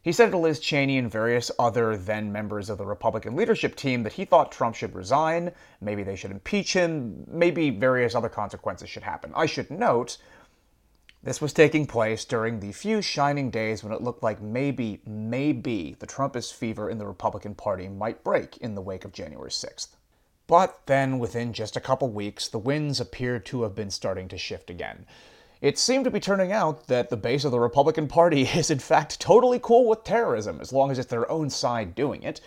He 0.02 0.10
said 0.10 0.32
to 0.32 0.38
Liz 0.38 0.58
Cheney 0.58 0.98
and 0.98 1.08
various 1.08 1.52
other 1.60 1.96
then 1.96 2.32
members 2.32 2.68
of 2.68 2.78
the 2.78 2.84
Republican 2.84 3.36
leadership 3.36 3.76
team 3.76 4.02
that 4.02 4.14
he 4.14 4.24
thought 4.24 4.50
Trump 4.50 4.74
should 4.74 4.96
resign, 4.96 5.52
maybe 5.80 6.02
they 6.02 6.16
should 6.16 6.32
impeach 6.32 6.72
him, 6.72 7.24
maybe 7.28 7.70
various 7.70 8.16
other 8.16 8.28
consequences 8.28 8.90
should 8.90 9.04
happen. 9.04 9.30
I 9.36 9.46
should 9.46 9.70
note 9.70 10.18
This 11.24 11.40
was 11.40 11.52
taking 11.52 11.86
place 11.86 12.24
during 12.24 12.58
the 12.58 12.72
few 12.72 13.00
shining 13.00 13.48
days 13.50 13.84
when 13.84 13.92
it 13.92 14.02
looked 14.02 14.24
like 14.24 14.42
maybe, 14.42 15.00
maybe 15.06 15.94
the 16.00 16.06
Trumpist 16.06 16.52
fever 16.52 16.90
in 16.90 16.98
the 16.98 17.06
Republican 17.06 17.54
Party 17.54 17.88
might 17.88 18.24
break 18.24 18.56
in 18.56 18.74
the 18.74 18.82
wake 18.82 19.04
of 19.04 19.12
January 19.12 19.50
6th. 19.50 19.90
But 20.48 20.80
then, 20.86 21.20
within 21.20 21.52
just 21.52 21.76
a 21.76 21.80
couple 21.80 22.08
weeks, 22.08 22.48
the 22.48 22.58
winds 22.58 23.00
appeared 23.00 23.46
to 23.46 23.62
have 23.62 23.76
been 23.76 23.90
starting 23.90 24.26
to 24.28 24.36
shift 24.36 24.68
again. 24.68 25.06
It 25.60 25.78
seemed 25.78 26.04
to 26.06 26.10
be 26.10 26.18
turning 26.18 26.50
out 26.50 26.88
that 26.88 27.08
the 27.08 27.16
base 27.16 27.44
of 27.44 27.52
the 27.52 27.60
Republican 27.60 28.08
Party 28.08 28.42
is, 28.54 28.68
in 28.68 28.80
fact, 28.80 29.20
totally 29.20 29.60
cool 29.60 29.88
with 29.88 30.02
terrorism 30.02 30.60
as 30.60 30.72
long 30.72 30.90
as 30.90 30.98
it's 30.98 31.08
their 31.08 31.30
own 31.30 31.50
side 31.50 31.94
doing 31.94 32.24
it. 32.24 32.40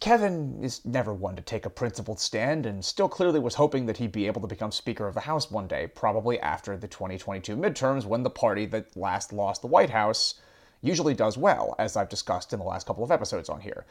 Kevin 0.00 0.58
is 0.62 0.82
never 0.86 1.12
one 1.12 1.36
to 1.36 1.42
take 1.42 1.66
a 1.66 1.70
principled 1.70 2.18
stand 2.18 2.64
and 2.64 2.82
still 2.82 3.08
clearly 3.08 3.38
was 3.38 3.54
hoping 3.54 3.84
that 3.84 3.98
he'd 3.98 4.12
be 4.12 4.26
able 4.26 4.40
to 4.40 4.46
become 4.46 4.72
Speaker 4.72 5.06
of 5.06 5.12
the 5.14 5.20
House 5.20 5.50
one 5.50 5.66
day, 5.66 5.86
probably 5.86 6.40
after 6.40 6.74
the 6.74 6.88
2022 6.88 7.54
midterms 7.54 8.06
when 8.06 8.22
the 8.22 8.30
party 8.30 8.64
that 8.64 8.96
last 8.96 9.30
lost 9.30 9.60
the 9.60 9.66
White 9.66 9.90
House 9.90 10.40
usually 10.80 11.12
does 11.12 11.36
well, 11.36 11.74
as 11.78 11.96
I've 11.96 12.08
discussed 12.08 12.54
in 12.54 12.58
the 12.58 12.64
last 12.64 12.86
couple 12.86 13.04
of 13.04 13.10
episodes 13.10 13.50
on 13.50 13.60
here. 13.60 13.84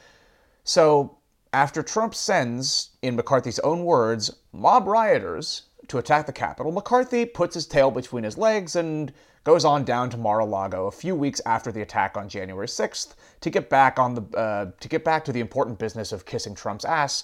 So, 0.63 1.17
after 1.53 1.83
Trump 1.83 2.15
sends, 2.15 2.91
in 3.03 3.15
McCarthy's 3.15 3.59
own 3.59 3.83
words, 3.83 4.35
mob 4.51 4.87
rioters 4.87 5.63
to 5.89 5.99
attack 5.99 6.25
the 6.25 6.33
Capitol, 6.33 6.71
McCarthy 6.71 7.25
puts 7.25 7.53
his 7.53 7.67
tail 7.67 7.91
between 7.91 8.23
his 8.23 8.37
legs 8.37 8.75
and 8.75 9.13
goes 9.43 9.65
on 9.65 9.83
down 9.83 10.09
to 10.09 10.17
Mar-a-Lago 10.17 10.87
a 10.87 10.91
few 10.91 11.15
weeks 11.15 11.41
after 11.45 11.71
the 11.71 11.81
attack 11.81 12.17
on 12.17 12.29
January 12.29 12.67
6th 12.67 13.15
to 13.41 13.49
get 13.49 13.69
back 13.69 13.97
on 13.99 14.15
the 14.15 14.37
uh, 14.37 14.71
to 14.79 14.87
get 14.87 15.03
back 15.03 15.23
to 15.25 15.31
the 15.31 15.39
important 15.39 15.79
business 15.79 16.11
of 16.11 16.25
kissing 16.25 16.55
Trump's 16.55 16.85
ass, 16.85 17.23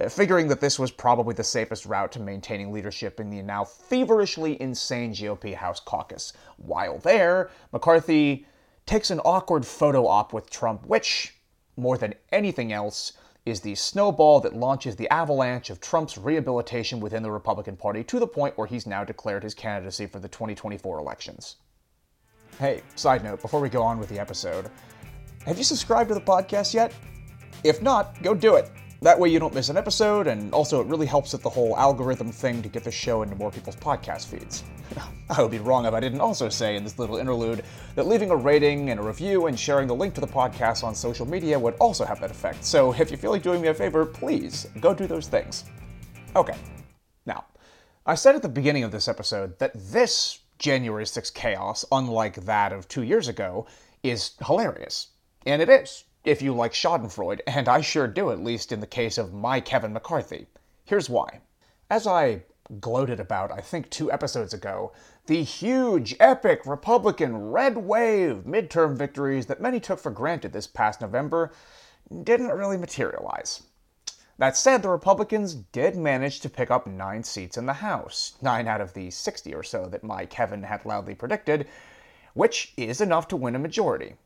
uh, 0.00 0.08
figuring 0.08 0.48
that 0.48 0.60
this 0.60 0.78
was 0.78 0.90
probably 0.90 1.34
the 1.34 1.44
safest 1.44 1.86
route 1.86 2.12
to 2.12 2.20
maintaining 2.20 2.72
leadership 2.72 3.20
in 3.20 3.30
the 3.30 3.42
now 3.42 3.64
feverishly 3.64 4.60
insane 4.60 5.12
GOP 5.12 5.54
House 5.54 5.80
caucus. 5.80 6.32
While 6.56 6.98
there, 6.98 7.50
McCarthy 7.72 8.46
takes 8.86 9.10
an 9.10 9.20
awkward 9.20 9.66
photo 9.66 10.06
op 10.06 10.32
with 10.32 10.48
Trump, 10.48 10.86
which, 10.86 11.34
more 11.76 11.98
than 11.98 12.14
anything 12.30 12.72
else, 12.72 13.12
is 13.46 13.60
the 13.60 13.76
snowball 13.76 14.40
that 14.40 14.56
launches 14.56 14.96
the 14.96 15.08
avalanche 15.08 15.70
of 15.70 15.80
Trump's 15.80 16.18
rehabilitation 16.18 16.98
within 16.98 17.22
the 17.22 17.30
Republican 17.30 17.76
Party 17.76 18.02
to 18.02 18.18
the 18.18 18.26
point 18.26 18.58
where 18.58 18.66
he's 18.66 18.86
now 18.86 19.04
declared 19.04 19.44
his 19.44 19.54
candidacy 19.54 20.06
for 20.06 20.18
the 20.18 20.28
2024 20.28 20.98
elections. 20.98 21.56
Hey, 22.58 22.82
side 22.96 23.22
note, 23.22 23.40
before 23.40 23.60
we 23.60 23.68
go 23.68 23.82
on 23.82 23.98
with 23.98 24.08
the 24.08 24.18
episode, 24.18 24.68
have 25.44 25.58
you 25.58 25.64
subscribed 25.64 26.08
to 26.08 26.14
the 26.14 26.20
podcast 26.20 26.74
yet? 26.74 26.92
If 27.62 27.80
not, 27.80 28.20
go 28.20 28.34
do 28.34 28.56
it. 28.56 28.68
That 29.06 29.20
way 29.20 29.28
you 29.28 29.38
don't 29.38 29.54
miss 29.54 29.68
an 29.68 29.76
episode, 29.76 30.26
and 30.26 30.52
also 30.52 30.80
it 30.80 30.88
really 30.88 31.06
helps 31.06 31.32
with 31.32 31.40
the 31.44 31.48
whole 31.48 31.76
algorithm 31.76 32.32
thing 32.32 32.60
to 32.60 32.68
get 32.68 32.82
the 32.82 32.90
show 32.90 33.22
into 33.22 33.36
more 33.36 33.52
people's 33.52 33.76
podcast 33.76 34.26
feeds. 34.26 34.64
I 35.30 35.40
would 35.40 35.52
be 35.52 35.60
wrong 35.60 35.86
if 35.86 35.94
I 35.94 36.00
didn't 36.00 36.20
also 36.20 36.48
say 36.48 36.74
in 36.74 36.82
this 36.82 36.98
little 36.98 37.16
interlude 37.16 37.62
that 37.94 38.08
leaving 38.08 38.30
a 38.32 38.36
rating 38.36 38.90
and 38.90 38.98
a 38.98 39.02
review 39.04 39.46
and 39.46 39.56
sharing 39.56 39.86
the 39.86 39.94
link 39.94 40.14
to 40.14 40.20
the 40.20 40.26
podcast 40.26 40.82
on 40.82 40.92
social 40.92 41.24
media 41.24 41.56
would 41.56 41.74
also 41.74 42.04
have 42.04 42.20
that 42.20 42.32
effect. 42.32 42.64
So 42.64 42.92
if 42.94 43.12
you 43.12 43.16
feel 43.16 43.30
like 43.30 43.44
doing 43.44 43.62
me 43.62 43.68
a 43.68 43.74
favor, 43.74 44.04
please 44.04 44.66
go 44.80 44.92
do 44.92 45.06
those 45.06 45.28
things. 45.28 45.66
Okay, 46.34 46.56
now, 47.26 47.44
I 48.06 48.16
said 48.16 48.34
at 48.34 48.42
the 48.42 48.48
beginning 48.48 48.82
of 48.82 48.90
this 48.90 49.06
episode 49.06 49.56
that 49.60 49.70
this 49.72 50.40
January 50.58 51.06
6 51.06 51.30
chaos, 51.30 51.84
unlike 51.92 52.44
that 52.44 52.72
of 52.72 52.88
two 52.88 53.04
years 53.04 53.28
ago, 53.28 53.68
is 54.02 54.32
hilarious. 54.44 55.10
And 55.46 55.62
it 55.62 55.68
is 55.68 56.02
if 56.26 56.42
you 56.42 56.52
like 56.52 56.72
Schadenfreude, 56.72 57.40
and 57.46 57.68
I 57.68 57.80
sure 57.80 58.08
do, 58.08 58.32
at 58.32 58.42
least 58.42 58.72
in 58.72 58.80
the 58.80 58.86
case 58.86 59.16
of 59.16 59.32
my 59.32 59.60
Kevin 59.60 59.92
McCarthy. 59.92 60.48
Here's 60.84 61.08
why. 61.08 61.40
As 61.88 62.04
I 62.04 62.42
gloated 62.80 63.20
about, 63.20 63.52
I 63.52 63.60
think 63.60 63.88
two 63.88 64.10
episodes 64.10 64.52
ago, 64.52 64.92
the 65.26 65.44
huge, 65.44 66.16
epic 66.18 66.66
Republican 66.66 67.52
red 67.52 67.78
wave 67.78 68.42
midterm 68.44 68.96
victories 68.96 69.46
that 69.46 69.62
many 69.62 69.78
took 69.78 70.00
for 70.00 70.10
granted 70.10 70.52
this 70.52 70.66
past 70.66 71.00
November 71.00 71.52
didn't 72.24 72.50
really 72.50 72.76
materialize. 72.76 73.62
That 74.36 74.56
said, 74.56 74.82
the 74.82 74.88
Republicans 74.88 75.54
did 75.54 75.96
manage 75.96 76.40
to 76.40 76.50
pick 76.50 76.72
up 76.72 76.88
nine 76.88 77.22
seats 77.22 77.56
in 77.56 77.66
the 77.66 77.74
House, 77.74 78.34
nine 78.42 78.66
out 78.66 78.80
of 78.80 78.94
the 78.94 79.12
60 79.12 79.54
or 79.54 79.62
so 79.62 79.86
that 79.86 80.02
my 80.02 80.26
Kevin 80.26 80.64
had 80.64 80.84
loudly 80.84 81.14
predicted, 81.14 81.68
which 82.34 82.74
is 82.76 83.00
enough 83.00 83.28
to 83.28 83.36
win 83.36 83.54
a 83.54 83.60
majority. 83.60 84.16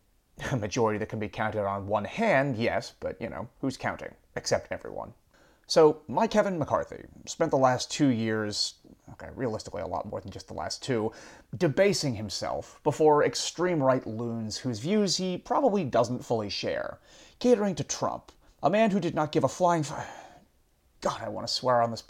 A 0.52 0.56
majority 0.56 0.98
that 0.98 1.08
can 1.08 1.18
be 1.18 1.28
counted 1.28 1.66
on 1.66 1.86
one 1.86 2.04
hand, 2.04 2.56
yes, 2.56 2.92
but 3.00 3.20
you 3.20 3.28
know, 3.28 3.48
who's 3.60 3.76
counting? 3.76 4.14
Except 4.36 4.70
everyone. 4.72 5.12
So, 5.66 6.00
my 6.08 6.26
Kevin 6.26 6.58
McCarthy 6.58 7.04
spent 7.26 7.52
the 7.52 7.56
last 7.56 7.92
two 7.92 8.08
years, 8.08 8.74
okay, 9.12 9.28
realistically 9.36 9.82
a 9.82 9.86
lot 9.86 10.10
more 10.10 10.20
than 10.20 10.32
just 10.32 10.48
the 10.48 10.54
last 10.54 10.82
two, 10.82 11.12
debasing 11.56 12.16
himself 12.16 12.80
before 12.82 13.22
extreme 13.24 13.80
right 13.80 14.04
loons 14.04 14.58
whose 14.58 14.80
views 14.80 15.16
he 15.16 15.38
probably 15.38 15.84
doesn't 15.84 16.24
fully 16.24 16.50
share, 16.50 16.98
catering 17.38 17.76
to 17.76 17.84
Trump, 17.84 18.32
a 18.64 18.68
man 18.68 18.90
who 18.90 18.98
did 18.98 19.14
not 19.14 19.30
give 19.30 19.44
a 19.44 19.48
flying. 19.48 19.82
F- 19.82 20.10
God, 21.02 21.20
I 21.22 21.28
want 21.28 21.46
to 21.46 21.52
swear 21.52 21.80
on 21.82 21.92
this. 21.92 22.02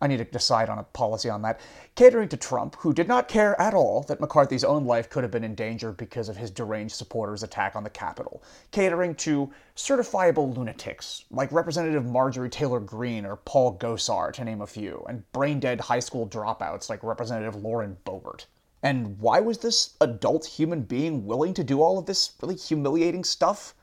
I 0.00 0.06
need 0.06 0.18
to 0.18 0.24
decide 0.24 0.68
on 0.68 0.78
a 0.78 0.84
policy 0.84 1.28
on 1.28 1.42
that. 1.42 1.58
Catering 1.96 2.28
to 2.28 2.36
Trump, 2.36 2.76
who 2.76 2.92
did 2.92 3.08
not 3.08 3.26
care 3.26 3.60
at 3.60 3.74
all 3.74 4.02
that 4.04 4.20
McCarthy's 4.20 4.62
own 4.62 4.84
life 4.84 5.10
could 5.10 5.24
have 5.24 5.32
been 5.32 5.42
in 5.42 5.56
danger 5.56 5.90
because 5.90 6.28
of 6.28 6.36
his 6.36 6.50
deranged 6.50 6.94
supporters' 6.94 7.42
attack 7.42 7.74
on 7.74 7.82
the 7.82 7.90
Capitol. 7.90 8.42
Catering 8.70 9.14
to 9.16 9.50
certifiable 9.74 10.56
lunatics, 10.56 11.24
like 11.30 11.50
Representative 11.50 12.06
Marjorie 12.06 12.48
Taylor 12.48 12.80
Greene 12.80 13.26
or 13.26 13.36
Paul 13.36 13.76
Gosar, 13.76 14.32
to 14.34 14.44
name 14.44 14.60
a 14.60 14.66
few, 14.66 15.04
and 15.08 15.30
brain 15.32 15.58
dead 15.58 15.80
high 15.80 16.00
school 16.00 16.28
dropouts 16.28 16.88
like 16.88 17.02
Representative 17.02 17.56
Lauren 17.56 17.96
Boebert. 18.04 18.46
And 18.82 19.18
why 19.18 19.40
was 19.40 19.58
this 19.58 19.96
adult 20.00 20.46
human 20.46 20.82
being 20.82 21.26
willing 21.26 21.54
to 21.54 21.64
do 21.64 21.82
all 21.82 21.98
of 21.98 22.06
this 22.06 22.34
really 22.40 22.54
humiliating 22.54 23.24
stuff? 23.24 23.74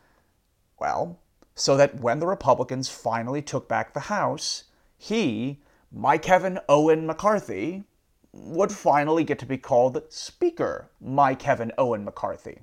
Well, 0.79 1.19
so 1.55 1.75
that 1.75 1.99
when 1.99 2.19
the 2.19 2.27
Republicans 2.27 2.87
finally 2.87 3.41
took 3.41 3.67
back 3.67 3.93
the 3.93 4.01
House, 4.01 4.65
he 4.97 5.59
my 5.97 6.17
Kevin 6.17 6.59
Owen 6.67 7.07
McCarthy 7.07 7.85
would 8.33 8.69
finally 8.69 9.23
get 9.23 9.39
to 9.39 9.45
be 9.45 9.57
called 9.57 10.03
Speaker 10.09 10.89
My 10.99 11.33
Kevin 11.33 11.71
Owen 11.77 12.03
McCarthy. 12.03 12.59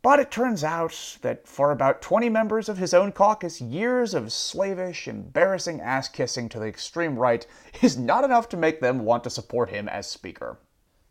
But 0.00 0.18
it 0.18 0.30
turns 0.30 0.64
out 0.64 1.18
that 1.20 1.46
for 1.46 1.70
about 1.70 2.00
20 2.00 2.30
members 2.30 2.70
of 2.70 2.78
his 2.78 2.94
own 2.94 3.12
caucus, 3.12 3.60
years 3.60 4.14
of 4.14 4.32
slavish, 4.32 5.06
embarrassing 5.06 5.82
ass 5.82 6.08
kissing 6.08 6.48
to 6.48 6.58
the 6.58 6.66
extreme 6.66 7.18
right 7.18 7.46
is 7.82 7.98
not 7.98 8.24
enough 8.24 8.48
to 8.48 8.56
make 8.56 8.80
them 8.80 9.00
want 9.00 9.22
to 9.24 9.30
support 9.30 9.68
him 9.68 9.86
as 9.86 10.06
Speaker. 10.06 10.58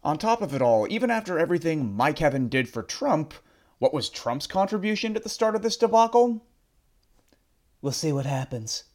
On 0.04 0.18
top 0.18 0.42
of 0.42 0.56
it 0.56 0.64
all, 0.64 0.88
even 0.90 1.12
after 1.12 1.38
everything 1.38 1.94
My 1.94 2.12
Kevin 2.12 2.50
did 2.50 2.68
for 2.68 2.82
Trump, 2.82 3.36
what 3.78 3.94
was 3.94 4.10
Trump's 4.10 4.48
contribution 4.48 5.16
at 5.16 5.22
the 5.22 5.30
start 5.30 5.56
of 5.56 5.62
this 5.62 5.78
debacle? 5.78 6.44
We'll 7.84 7.92
see 7.92 8.12
what 8.12 8.26
happens. 8.26 8.86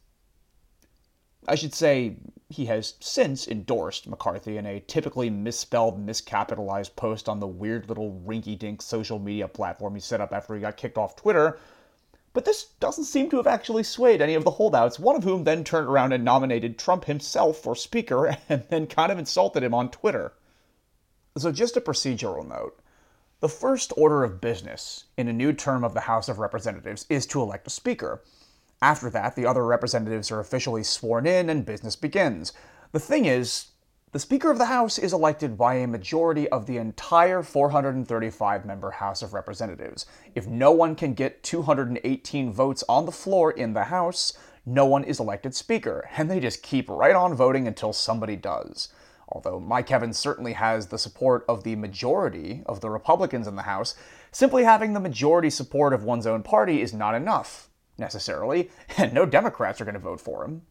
I 1.51 1.55
should 1.55 1.73
say 1.73 2.15
he 2.47 2.67
has 2.67 2.93
since 3.01 3.45
endorsed 3.45 4.07
McCarthy 4.07 4.55
in 4.55 4.65
a 4.65 4.79
typically 4.79 5.29
misspelled, 5.29 5.99
miscapitalized 5.99 6.95
post 6.95 7.27
on 7.27 7.41
the 7.41 7.47
weird 7.47 7.89
little 7.89 8.21
rinky 8.25 8.57
dink 8.57 8.81
social 8.81 9.19
media 9.19 9.49
platform 9.49 9.95
he 9.95 9.99
set 9.99 10.21
up 10.21 10.31
after 10.31 10.55
he 10.55 10.61
got 10.61 10.77
kicked 10.77 10.97
off 10.97 11.17
Twitter. 11.17 11.59
But 12.31 12.45
this 12.45 12.67
doesn't 12.79 13.03
seem 13.03 13.29
to 13.31 13.35
have 13.35 13.47
actually 13.47 13.83
swayed 13.83 14.21
any 14.21 14.33
of 14.35 14.45
the 14.45 14.51
holdouts, 14.51 14.97
one 14.97 15.17
of 15.17 15.25
whom 15.25 15.43
then 15.43 15.65
turned 15.65 15.89
around 15.89 16.13
and 16.13 16.23
nominated 16.23 16.79
Trump 16.79 17.03
himself 17.03 17.57
for 17.57 17.75
Speaker 17.75 18.37
and 18.49 18.63
then 18.69 18.87
kind 18.87 19.11
of 19.11 19.19
insulted 19.19 19.61
him 19.61 19.73
on 19.73 19.91
Twitter. 19.91 20.31
So, 21.37 21.51
just 21.51 21.75
a 21.75 21.81
procedural 21.81 22.47
note. 22.47 22.79
The 23.41 23.49
first 23.49 23.91
order 23.97 24.23
of 24.23 24.39
business 24.39 25.03
in 25.17 25.27
a 25.27 25.33
new 25.33 25.51
term 25.51 25.83
of 25.83 25.93
the 25.93 25.99
House 26.01 26.29
of 26.29 26.39
Representatives 26.39 27.05
is 27.09 27.25
to 27.25 27.41
elect 27.41 27.67
a 27.67 27.71
Speaker. 27.71 28.21
After 28.81 29.11
that, 29.11 29.35
the 29.35 29.45
other 29.45 29.63
representatives 29.63 30.31
are 30.31 30.39
officially 30.39 30.83
sworn 30.83 31.27
in 31.27 31.51
and 31.51 31.65
business 31.65 31.95
begins. 31.95 32.51
The 32.93 32.99
thing 32.99 33.25
is, 33.25 33.67
the 34.11 34.19
Speaker 34.19 34.49
of 34.49 34.57
the 34.57 34.65
House 34.65 34.97
is 34.97 35.13
elected 35.13 35.55
by 35.55 35.75
a 35.75 35.87
majority 35.87 36.49
of 36.49 36.65
the 36.65 36.77
entire 36.77 37.43
435 37.43 38.65
member 38.65 38.91
House 38.91 39.21
of 39.21 39.33
Representatives. 39.33 40.07
If 40.33 40.47
no 40.47 40.71
one 40.71 40.95
can 40.95 41.13
get 41.13 41.43
218 41.43 42.51
votes 42.51 42.83
on 42.89 43.05
the 43.05 43.11
floor 43.11 43.51
in 43.51 43.73
the 43.73 43.85
House, 43.85 44.33
no 44.65 44.85
one 44.85 45.03
is 45.03 45.19
elected 45.19 45.53
Speaker, 45.53 46.09
and 46.17 46.29
they 46.29 46.39
just 46.39 46.63
keep 46.63 46.89
right 46.89 47.15
on 47.15 47.35
voting 47.35 47.67
until 47.67 47.93
somebody 47.93 48.35
does. 48.35 48.89
Although 49.29 49.59
my 49.59 49.83
Kevin 49.83 50.11
certainly 50.11 50.53
has 50.53 50.87
the 50.87 50.97
support 50.97 51.45
of 51.47 51.63
the 51.63 51.75
majority 51.75 52.63
of 52.65 52.81
the 52.81 52.89
Republicans 52.89 53.47
in 53.47 53.55
the 53.55 53.61
House, 53.61 53.95
simply 54.31 54.63
having 54.63 54.93
the 54.93 54.99
majority 54.99 55.51
support 55.51 55.93
of 55.93 56.03
one's 56.03 56.27
own 56.27 56.41
party 56.41 56.81
is 56.81 56.93
not 56.93 57.15
enough 57.15 57.69
necessarily, 58.01 58.69
and 58.97 59.13
no 59.13 59.25
Democrats 59.25 59.79
are 59.79 59.85
going 59.85 59.93
to 59.93 59.99
vote 59.99 60.19
for 60.19 60.43
him. 60.43 60.63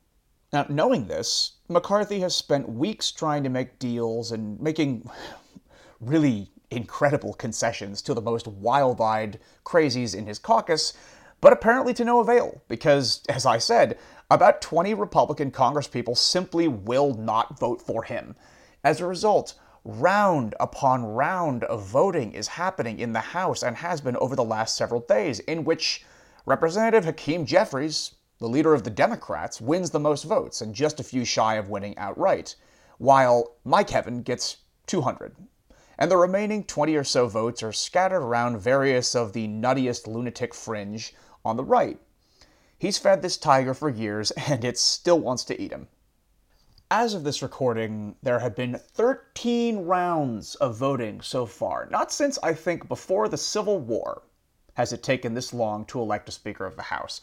Now, 0.52 0.66
knowing 0.68 1.06
this, 1.06 1.52
McCarthy 1.68 2.20
has 2.20 2.36
spent 2.36 2.68
weeks 2.68 3.10
trying 3.12 3.44
to 3.44 3.48
make 3.48 3.78
deals 3.78 4.32
and 4.32 4.60
making 4.60 5.08
really 6.00 6.50
incredible 6.70 7.32
concessions 7.34 8.02
to 8.02 8.14
the 8.14 8.20
most 8.20 8.46
wild 8.46 9.00
eyed 9.00 9.38
crazies 9.64 10.14
in 10.14 10.26
his 10.26 10.38
caucus, 10.38 10.92
but 11.40 11.52
apparently 11.52 11.94
to 11.94 12.04
no 12.04 12.20
avail, 12.20 12.60
because, 12.68 13.22
as 13.28 13.46
I 13.46 13.58
said, 13.58 13.98
about 14.30 14.60
20 14.60 14.94
Republican 14.94 15.50
congresspeople 15.50 16.16
simply 16.16 16.68
will 16.68 17.14
not 17.14 17.58
vote 17.58 17.80
for 17.80 18.04
him. 18.04 18.36
As 18.84 19.00
a 19.00 19.06
result, 19.06 19.54
round 19.84 20.54
upon 20.60 21.04
round 21.04 21.64
of 21.64 21.86
voting 21.86 22.32
is 22.32 22.46
happening 22.48 22.98
in 22.98 23.12
the 23.12 23.20
House 23.20 23.62
and 23.62 23.76
has 23.76 24.00
been 24.00 24.16
over 24.16 24.36
the 24.36 24.44
last 24.44 24.76
several 24.76 25.00
days, 25.00 25.40
in 25.40 25.64
which 25.64 26.04
Representative 26.46 27.04
Hakeem 27.04 27.44
Jeffries, 27.44 28.14
the 28.38 28.48
leader 28.48 28.72
of 28.72 28.82
the 28.82 28.90
Democrats, 28.90 29.60
wins 29.60 29.90
the 29.90 30.00
most 30.00 30.24
votes 30.24 30.62
and 30.62 30.74
just 30.74 30.98
a 30.98 31.04
few 31.04 31.22
shy 31.22 31.56
of 31.56 31.68
winning 31.68 31.96
outright, 31.98 32.56
while 32.96 33.56
my 33.62 33.84
Kevin 33.84 34.22
gets 34.22 34.56
200. 34.86 35.36
And 35.98 36.10
the 36.10 36.16
remaining 36.16 36.64
20 36.64 36.96
or 36.96 37.04
so 37.04 37.26
votes 37.28 37.62
are 37.62 37.72
scattered 37.72 38.22
around 38.22 38.58
various 38.58 39.14
of 39.14 39.34
the 39.34 39.48
nuttiest 39.48 40.06
lunatic 40.06 40.54
fringe 40.54 41.14
on 41.44 41.58
the 41.58 41.64
right. 41.64 42.00
He's 42.78 42.96
fed 42.96 43.20
this 43.20 43.36
tiger 43.36 43.74
for 43.74 43.90
years, 43.90 44.30
and 44.48 44.64
it 44.64 44.78
still 44.78 45.20
wants 45.20 45.44
to 45.44 45.60
eat 45.60 45.72
him. 45.72 45.88
As 46.90 47.12
of 47.12 47.22
this 47.22 47.42
recording, 47.42 48.16
there 48.22 48.38
have 48.38 48.56
been 48.56 48.78
13 48.78 49.84
rounds 49.84 50.54
of 50.54 50.74
voting 50.74 51.20
so 51.20 51.44
far. 51.44 51.86
Not 51.90 52.10
since, 52.10 52.38
I 52.42 52.54
think, 52.54 52.88
before 52.88 53.28
the 53.28 53.36
Civil 53.36 53.78
War 53.78 54.22
has 54.74 54.92
it 54.92 55.02
taken 55.02 55.34
this 55.34 55.52
long 55.52 55.84
to 55.86 56.00
elect 56.00 56.28
a 56.28 56.32
Speaker 56.32 56.66
of 56.66 56.76
the 56.76 56.82
House. 56.82 57.20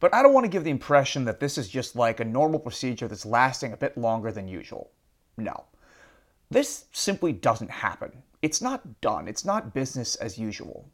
But 0.00 0.14
I 0.14 0.22
don't 0.22 0.32
want 0.32 0.44
to 0.44 0.50
give 0.50 0.64
the 0.64 0.70
impression 0.70 1.24
that 1.24 1.40
this 1.40 1.58
is 1.58 1.68
just 1.68 1.96
like 1.96 2.20
a 2.20 2.24
normal 2.24 2.60
procedure 2.60 3.08
that's 3.08 3.26
lasting 3.26 3.72
a 3.72 3.76
bit 3.76 3.98
longer 3.98 4.30
than 4.30 4.46
usual. 4.46 4.90
No. 5.36 5.64
This 6.50 6.86
simply 6.92 7.32
doesn't 7.32 7.70
happen. 7.70 8.22
It's 8.40 8.62
not 8.62 9.00
done. 9.00 9.28
It's 9.28 9.44
not 9.44 9.74
business 9.74 10.14
as 10.16 10.38
usual. 10.38 10.88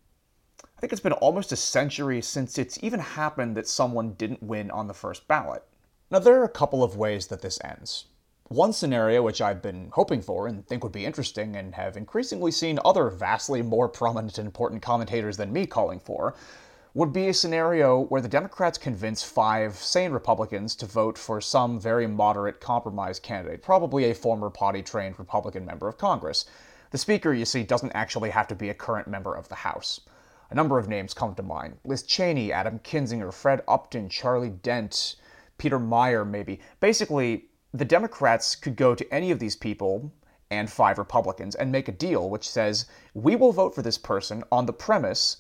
I 0.62 0.80
think 0.80 0.92
it's 0.92 1.02
been 1.02 1.12
almost 1.12 1.52
a 1.52 1.56
century 1.56 2.20
since 2.22 2.58
it's 2.58 2.82
even 2.82 3.00
happened 3.00 3.56
that 3.56 3.68
someone 3.68 4.14
didn't 4.14 4.42
win 4.42 4.70
on 4.70 4.86
the 4.86 4.94
first 4.94 5.28
ballot. 5.28 5.62
Now, 6.10 6.18
there 6.18 6.40
are 6.40 6.44
a 6.44 6.48
couple 6.48 6.82
of 6.82 6.96
ways 6.96 7.26
that 7.28 7.42
this 7.42 7.58
ends. 7.62 8.06
One 8.48 8.74
scenario, 8.74 9.22
which 9.22 9.40
I've 9.40 9.62
been 9.62 9.88
hoping 9.94 10.20
for 10.20 10.46
and 10.46 10.66
think 10.66 10.82
would 10.82 10.92
be 10.92 11.06
interesting, 11.06 11.56
and 11.56 11.74
have 11.74 11.96
increasingly 11.96 12.50
seen 12.50 12.78
other 12.84 13.08
vastly 13.08 13.62
more 13.62 13.88
prominent 13.88 14.36
and 14.36 14.46
important 14.46 14.82
commentators 14.82 15.38
than 15.38 15.52
me 15.52 15.66
calling 15.66 15.98
for, 15.98 16.34
would 16.92 17.10
be 17.10 17.28
a 17.28 17.34
scenario 17.34 18.00
where 18.04 18.20
the 18.20 18.28
Democrats 18.28 18.76
convince 18.76 19.22
five 19.22 19.74
sane 19.76 20.12
Republicans 20.12 20.76
to 20.76 20.86
vote 20.86 21.16
for 21.16 21.40
some 21.40 21.80
very 21.80 22.06
moderate 22.06 22.60
compromise 22.60 23.18
candidate, 23.18 23.62
probably 23.62 24.04
a 24.04 24.14
former 24.14 24.50
potty 24.50 24.82
trained 24.82 25.18
Republican 25.18 25.64
member 25.64 25.88
of 25.88 25.96
Congress. 25.96 26.44
The 26.90 26.98
Speaker, 26.98 27.32
you 27.32 27.46
see, 27.46 27.62
doesn't 27.62 27.92
actually 27.92 28.30
have 28.30 28.46
to 28.48 28.54
be 28.54 28.68
a 28.68 28.74
current 28.74 29.08
member 29.08 29.34
of 29.34 29.48
the 29.48 29.56
House. 29.56 30.00
A 30.50 30.54
number 30.54 30.78
of 30.78 30.86
names 30.86 31.14
come 31.14 31.34
to 31.34 31.42
mind 31.42 31.78
Liz 31.84 32.02
Cheney, 32.02 32.52
Adam 32.52 32.78
Kinzinger, 32.80 33.32
Fred 33.32 33.62
Upton, 33.66 34.10
Charlie 34.10 34.50
Dent, 34.50 35.16
Peter 35.56 35.80
Meijer, 35.80 36.28
maybe. 36.28 36.60
Basically, 36.78 37.46
the 37.74 37.84
Democrats 37.84 38.54
could 38.54 38.76
go 38.76 38.94
to 38.94 39.12
any 39.12 39.32
of 39.32 39.40
these 39.40 39.56
people 39.56 40.12
and 40.52 40.70
five 40.70 40.96
Republicans 40.96 41.56
and 41.56 41.72
make 41.72 41.88
a 41.88 41.92
deal 41.92 42.30
which 42.30 42.48
says, 42.48 42.86
we 43.14 43.34
will 43.34 43.50
vote 43.50 43.74
for 43.74 43.82
this 43.82 43.98
person 43.98 44.44
on 44.52 44.64
the 44.64 44.72
premise 44.72 45.38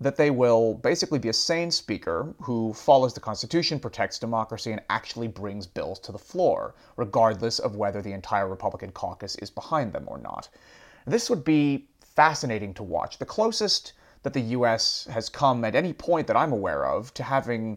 that 0.00 0.16
they 0.16 0.30
will 0.30 0.74
basically 0.74 1.18
be 1.18 1.28
a 1.28 1.32
sane 1.32 1.70
speaker 1.70 2.34
who 2.40 2.72
follows 2.72 3.12
the 3.12 3.20
Constitution, 3.20 3.78
protects 3.78 4.18
democracy, 4.18 4.72
and 4.72 4.80
actually 4.88 5.28
brings 5.28 5.66
bills 5.66 6.00
to 6.00 6.10
the 6.10 6.18
floor, 6.18 6.74
regardless 6.96 7.58
of 7.58 7.76
whether 7.76 8.00
the 8.00 8.12
entire 8.12 8.48
Republican 8.48 8.90
caucus 8.90 9.36
is 9.36 9.50
behind 9.50 9.92
them 9.92 10.04
or 10.06 10.16
not. 10.16 10.48
This 11.06 11.28
would 11.28 11.44
be 11.44 11.86
fascinating 12.00 12.72
to 12.74 12.82
watch. 12.82 13.18
The 13.18 13.26
closest 13.26 13.92
that 14.22 14.32
the 14.32 14.40
U.S. 14.40 15.06
has 15.10 15.28
come 15.28 15.66
at 15.66 15.74
any 15.74 15.92
point 15.92 16.26
that 16.28 16.36
I'm 16.36 16.52
aware 16.52 16.86
of 16.86 17.12
to 17.14 17.22
having 17.22 17.76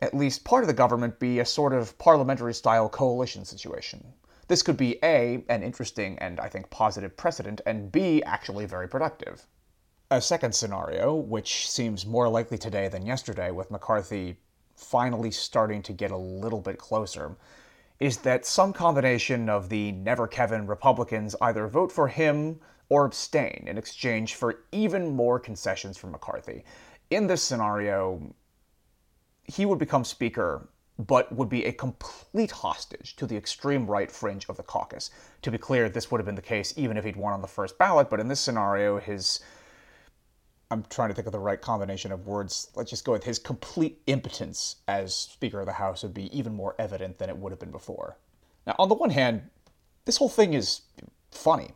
at 0.00 0.14
least 0.14 0.44
part 0.44 0.62
of 0.62 0.68
the 0.68 0.74
government 0.74 1.18
be 1.18 1.40
a 1.40 1.44
sort 1.44 1.72
of 1.72 1.96
parliamentary 1.98 2.54
style 2.54 2.88
coalition 2.88 3.44
situation. 3.44 4.12
This 4.46 4.62
could 4.62 4.76
be 4.76 4.98
A, 5.02 5.44
an 5.48 5.62
interesting 5.62 6.18
and 6.20 6.40
I 6.40 6.48
think 6.48 6.70
positive 6.70 7.16
precedent, 7.16 7.60
and 7.66 7.92
B, 7.92 8.22
actually 8.22 8.64
very 8.64 8.88
productive. 8.88 9.46
A 10.10 10.20
second 10.20 10.54
scenario, 10.54 11.14
which 11.14 11.68
seems 11.68 12.06
more 12.06 12.28
likely 12.28 12.56
today 12.56 12.88
than 12.88 13.04
yesterday, 13.04 13.50
with 13.50 13.70
McCarthy 13.70 14.38
finally 14.74 15.30
starting 15.30 15.82
to 15.82 15.92
get 15.92 16.12
a 16.12 16.16
little 16.16 16.60
bit 16.60 16.78
closer, 16.78 17.36
is 18.00 18.18
that 18.18 18.46
some 18.46 18.72
combination 18.72 19.48
of 19.50 19.68
the 19.68 19.92
Never 19.92 20.26
Kevin 20.26 20.66
Republicans 20.66 21.34
either 21.42 21.66
vote 21.66 21.92
for 21.92 22.08
him 22.08 22.60
or 22.88 23.04
abstain 23.04 23.64
in 23.66 23.76
exchange 23.76 24.36
for 24.36 24.60
even 24.72 25.10
more 25.10 25.38
concessions 25.38 25.98
from 25.98 26.12
McCarthy. 26.12 26.64
In 27.10 27.26
this 27.26 27.42
scenario, 27.42 28.34
he 29.48 29.66
would 29.66 29.78
become 29.78 30.04
Speaker, 30.04 30.68
but 30.98 31.32
would 31.32 31.48
be 31.48 31.64
a 31.64 31.72
complete 31.72 32.50
hostage 32.50 33.16
to 33.16 33.26
the 33.26 33.36
extreme 33.36 33.86
right 33.86 34.10
fringe 34.10 34.46
of 34.48 34.56
the 34.56 34.62
caucus. 34.62 35.10
To 35.42 35.50
be 35.50 35.58
clear, 35.58 35.88
this 35.88 36.10
would 36.10 36.18
have 36.18 36.26
been 36.26 36.34
the 36.34 36.42
case 36.42 36.74
even 36.76 36.96
if 36.96 37.04
he'd 37.04 37.16
won 37.16 37.32
on 37.32 37.40
the 37.40 37.48
first 37.48 37.78
ballot, 37.78 38.10
but 38.10 38.20
in 38.20 38.28
this 38.28 38.40
scenario, 38.40 38.98
his. 38.98 39.40
I'm 40.70 40.84
trying 40.90 41.08
to 41.08 41.14
think 41.14 41.26
of 41.26 41.32
the 41.32 41.38
right 41.38 41.60
combination 41.60 42.12
of 42.12 42.26
words. 42.26 42.70
Let's 42.76 42.90
just 42.90 43.04
go 43.04 43.12
with 43.12 43.24
his 43.24 43.38
complete 43.38 44.02
impotence 44.06 44.76
as 44.86 45.14
Speaker 45.14 45.60
of 45.60 45.66
the 45.66 45.72
House 45.72 46.02
would 46.02 46.12
be 46.12 46.36
even 46.36 46.52
more 46.52 46.74
evident 46.78 47.16
than 47.16 47.30
it 47.30 47.38
would 47.38 47.52
have 47.52 47.58
been 47.58 47.70
before. 47.70 48.18
Now, 48.66 48.74
on 48.78 48.90
the 48.90 48.94
one 48.94 49.08
hand, 49.08 49.48
this 50.04 50.18
whole 50.18 50.28
thing 50.28 50.52
is 50.52 50.82
funny. 51.30 51.70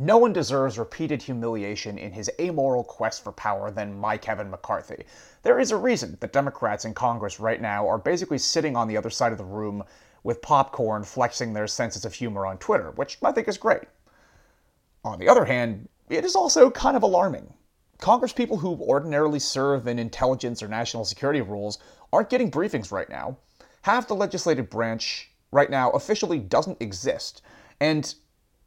No 0.00 0.16
one 0.16 0.32
deserves 0.32 0.78
repeated 0.78 1.22
humiliation 1.22 1.98
in 1.98 2.12
his 2.12 2.30
amoral 2.38 2.84
quest 2.84 3.24
for 3.24 3.32
power 3.32 3.72
than 3.72 3.98
my 3.98 4.16
Kevin 4.16 4.48
McCarthy. 4.48 5.04
There 5.42 5.58
is 5.58 5.72
a 5.72 5.76
reason 5.76 6.16
that 6.20 6.32
Democrats 6.32 6.84
in 6.84 6.94
Congress 6.94 7.40
right 7.40 7.60
now 7.60 7.88
are 7.88 7.98
basically 7.98 8.38
sitting 8.38 8.76
on 8.76 8.86
the 8.86 8.96
other 8.96 9.10
side 9.10 9.32
of 9.32 9.38
the 9.38 9.44
room 9.44 9.82
with 10.22 10.40
popcorn 10.40 11.02
flexing 11.02 11.52
their 11.52 11.66
senses 11.66 12.04
of 12.04 12.14
humor 12.14 12.46
on 12.46 12.58
Twitter, 12.58 12.92
which 12.92 13.18
I 13.24 13.32
think 13.32 13.48
is 13.48 13.58
great. 13.58 13.88
On 15.04 15.18
the 15.18 15.28
other 15.28 15.44
hand, 15.44 15.88
it 16.08 16.24
is 16.24 16.36
also 16.36 16.70
kind 16.70 16.96
of 16.96 17.02
alarming. 17.02 17.52
Congress 17.98 18.32
people 18.32 18.58
who 18.58 18.80
ordinarily 18.80 19.40
serve 19.40 19.88
in 19.88 19.98
intelligence 19.98 20.62
or 20.62 20.68
national 20.68 21.04
security 21.04 21.40
roles 21.40 21.78
aren't 22.12 22.30
getting 22.30 22.52
briefings 22.52 22.92
right 22.92 23.08
now. 23.08 23.36
Half 23.82 24.06
the 24.06 24.14
legislative 24.14 24.70
branch 24.70 25.32
right 25.50 25.70
now 25.70 25.90
officially 25.90 26.38
doesn't 26.38 26.80
exist. 26.80 27.42
And 27.80 28.14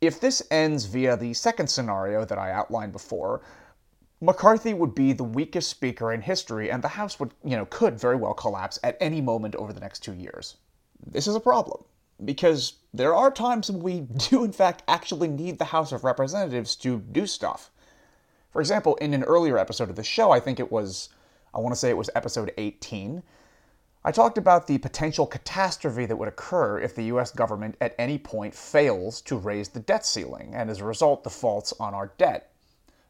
if 0.01 0.19
this 0.19 0.41
ends 0.49 0.85
via 0.85 1.15
the 1.15 1.33
second 1.33 1.67
scenario 1.67 2.25
that 2.25 2.39
I 2.39 2.51
outlined 2.51 2.91
before, 2.91 3.41
McCarthy 4.19 4.73
would 4.73 4.93
be 4.93 5.13
the 5.13 5.23
weakest 5.23 5.69
speaker 5.69 6.11
in 6.11 6.21
history, 6.21 6.71
and 6.71 6.83
the 6.83 6.87
House 6.89 7.19
would, 7.19 7.33
you 7.43 7.55
know, 7.55 7.65
could 7.65 7.99
very 7.99 8.15
well 8.15 8.33
collapse 8.33 8.79
at 8.83 8.97
any 8.99 9.21
moment 9.21 9.55
over 9.55 9.71
the 9.73 9.79
next 9.79 9.99
two 9.99 10.13
years. 10.13 10.57
This 11.05 11.27
is 11.27 11.35
a 11.35 11.39
problem 11.39 11.83
because 12.23 12.73
there 12.93 13.15
are 13.15 13.31
times 13.31 13.71
when 13.71 13.81
we 13.81 13.99
do, 14.29 14.43
in 14.43 14.51
fact, 14.51 14.83
actually 14.87 15.27
need 15.27 15.57
the 15.57 15.65
House 15.65 15.91
of 15.91 16.03
Representatives 16.03 16.75
to 16.77 16.99
do 16.99 17.25
stuff. 17.25 17.71
For 18.51 18.59
example, 18.59 18.95
in 18.97 19.13
an 19.13 19.23
earlier 19.23 19.57
episode 19.57 19.89
of 19.89 19.95
the 19.95 20.03
show, 20.03 20.31
I 20.31 20.39
think 20.39 20.59
it 20.59 20.71
was, 20.71 21.09
I 21.53 21.59
want 21.59 21.73
to 21.73 21.79
say 21.79 21.89
it 21.89 21.97
was 21.97 22.09
episode 22.15 22.51
18, 22.57 23.23
I 24.03 24.11
talked 24.11 24.39
about 24.39 24.65
the 24.65 24.79
potential 24.79 25.27
catastrophe 25.27 26.07
that 26.07 26.15
would 26.15 26.27
occur 26.27 26.79
if 26.79 26.95
the 26.95 27.03
US 27.03 27.29
government 27.29 27.77
at 27.79 27.93
any 27.99 28.17
point 28.17 28.55
fails 28.55 29.21
to 29.21 29.37
raise 29.37 29.69
the 29.69 29.79
debt 29.79 30.03
ceiling 30.05 30.55
and 30.55 30.71
as 30.71 30.79
a 30.79 30.85
result 30.85 31.23
defaults 31.23 31.71
on 31.79 31.93
our 31.93 32.11
debt. 32.17 32.51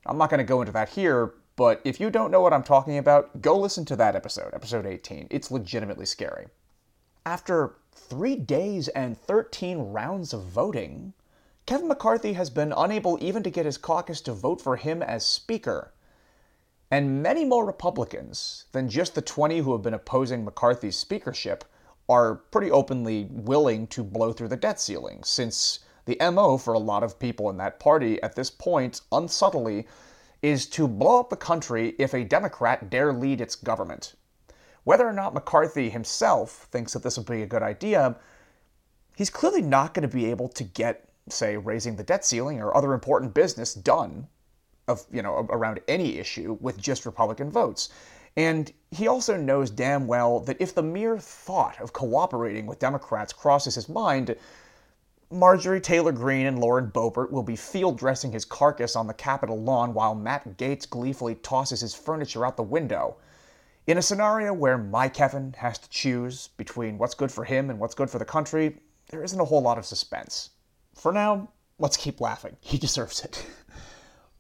I'm 0.05 0.17
not 0.17 0.29
going 0.29 0.39
to 0.39 0.43
go 0.43 0.61
into 0.61 0.73
that 0.73 0.89
here, 0.89 1.33
but 1.55 1.79
if 1.85 2.01
you 2.01 2.09
don't 2.09 2.29
know 2.29 2.41
what 2.41 2.51
I'm 2.51 2.63
talking 2.63 2.97
about, 2.97 3.41
go 3.41 3.57
listen 3.57 3.85
to 3.85 3.95
that 3.95 4.17
episode, 4.17 4.53
episode 4.53 4.85
18. 4.85 5.27
It's 5.29 5.49
legitimately 5.49 6.05
scary. 6.05 6.47
After 7.25 7.75
three 7.93 8.35
days 8.35 8.89
and 8.89 9.17
13 9.17 9.93
rounds 9.93 10.33
of 10.33 10.43
voting, 10.43 11.13
Kevin 11.65 11.87
McCarthy 11.87 12.33
has 12.33 12.49
been 12.49 12.73
unable 12.75 13.17
even 13.21 13.43
to 13.43 13.49
get 13.49 13.65
his 13.65 13.77
caucus 13.77 14.19
to 14.21 14.33
vote 14.33 14.59
for 14.59 14.75
him 14.75 15.01
as 15.01 15.25
Speaker 15.25 15.93
and 16.91 17.23
many 17.23 17.45
more 17.45 17.65
Republicans 17.65 18.65
than 18.73 18.89
just 18.89 19.15
the 19.15 19.21
20 19.21 19.59
who 19.59 19.71
have 19.71 19.81
been 19.81 19.93
opposing 19.93 20.43
McCarthy's 20.43 20.97
speakership 20.97 21.63
are 22.09 22.35
pretty 22.35 22.69
openly 22.69 23.29
willing 23.31 23.87
to 23.87 24.03
blow 24.03 24.33
through 24.33 24.49
the 24.49 24.57
debt 24.57 24.77
ceiling, 24.81 25.23
since 25.23 25.79
the 26.03 26.17
MO 26.31 26.57
for 26.57 26.73
a 26.73 26.79
lot 26.79 27.03
of 27.03 27.17
people 27.17 27.49
in 27.49 27.55
that 27.55 27.79
party 27.79 28.21
at 28.21 28.35
this 28.35 28.49
point, 28.49 28.99
unsubtly, 29.13 29.87
is 30.41 30.65
to 30.65 30.85
blow 30.85 31.21
up 31.21 31.29
the 31.29 31.37
country 31.37 31.95
if 31.97 32.13
a 32.13 32.25
Democrat 32.25 32.89
dare 32.89 33.13
lead 33.13 33.39
its 33.39 33.55
government. 33.55 34.15
Whether 34.83 35.07
or 35.07 35.13
not 35.13 35.33
McCarthy 35.33 35.89
himself 35.89 36.67
thinks 36.71 36.91
that 36.91 37.03
this 37.03 37.17
would 37.17 37.27
be 37.27 37.43
a 37.43 37.47
good 37.47 37.63
idea, 37.63 38.17
he's 39.15 39.29
clearly 39.29 39.61
not 39.61 39.93
going 39.93 40.09
to 40.09 40.13
be 40.13 40.25
able 40.25 40.49
to 40.49 40.63
get, 40.65 41.07
say, 41.29 41.55
raising 41.55 41.95
the 41.95 42.03
debt 42.03 42.25
ceiling 42.25 42.59
or 42.59 42.75
other 42.75 42.93
important 42.93 43.33
business 43.33 43.73
done 43.73 44.27
of 44.91 45.05
you 45.11 45.21
know 45.21 45.47
around 45.49 45.79
any 45.87 46.19
issue 46.19 46.57
with 46.61 46.79
just 46.79 47.05
Republican 47.05 47.49
votes. 47.49 47.89
And 48.37 48.71
he 48.91 49.07
also 49.07 49.35
knows 49.35 49.69
damn 49.69 50.07
well 50.07 50.39
that 50.41 50.61
if 50.61 50.73
the 50.73 50.83
mere 50.83 51.17
thought 51.17 51.79
of 51.81 51.91
cooperating 51.93 52.65
with 52.65 52.79
Democrats 52.79 53.33
crosses 53.33 53.75
his 53.75 53.89
mind, 53.89 54.35
Marjorie 55.29 55.81
Taylor 55.81 56.11
Greene 56.11 56.45
and 56.45 56.59
Lauren 56.59 56.91
Boebert 56.91 57.31
will 57.31 57.43
be 57.43 57.55
field 57.55 57.97
dressing 57.97 58.31
his 58.31 58.45
carcass 58.45 58.95
on 58.95 59.07
the 59.07 59.13
Capitol 59.13 59.61
lawn 59.61 59.93
while 59.93 60.13
Matt 60.13 60.57
Gaetz 60.57 60.89
gleefully 60.89 61.35
tosses 61.35 61.81
his 61.81 61.95
furniture 61.95 62.45
out 62.45 62.57
the 62.57 62.63
window. 62.63 63.15
In 63.87 63.97
a 63.97 64.01
scenario 64.01 64.53
where 64.53 64.77
my 64.77 65.09
Kevin 65.09 65.53
has 65.57 65.77
to 65.79 65.89
choose 65.89 66.49
between 66.57 66.97
what's 66.97 67.15
good 67.15 67.31
for 67.31 67.45
him 67.45 67.69
and 67.69 67.79
what's 67.79 67.95
good 67.95 68.09
for 68.09 68.19
the 68.19 68.25
country, 68.25 68.77
there 69.09 69.23
isn't 69.23 69.39
a 69.39 69.45
whole 69.45 69.61
lot 69.61 69.77
of 69.77 69.85
suspense. 69.85 70.51
For 70.95 71.11
now, 71.11 71.49
let's 71.79 71.97
keep 71.97 72.21
laughing. 72.21 72.57
He 72.61 72.77
deserves 72.77 73.23
it. 73.23 73.45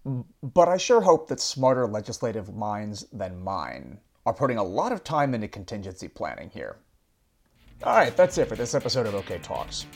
but 0.05 0.67
I 0.67 0.77
sure 0.77 1.01
hope 1.01 1.27
that 1.27 1.39
smarter 1.39 1.87
legislative 1.87 2.55
minds 2.55 3.05
than 3.11 3.43
mine 3.43 3.99
are 4.25 4.33
putting 4.33 4.57
a 4.57 4.63
lot 4.63 4.91
of 4.91 5.03
time 5.03 5.33
into 5.33 5.47
contingency 5.47 6.07
planning 6.07 6.49
here. 6.49 6.77
Alright, 7.83 8.15
that's 8.15 8.37
it 8.37 8.47
for 8.47 8.55
this 8.55 8.75
episode 8.75 9.07
of 9.07 9.15
OK 9.15 9.39
Talks. 9.39 9.87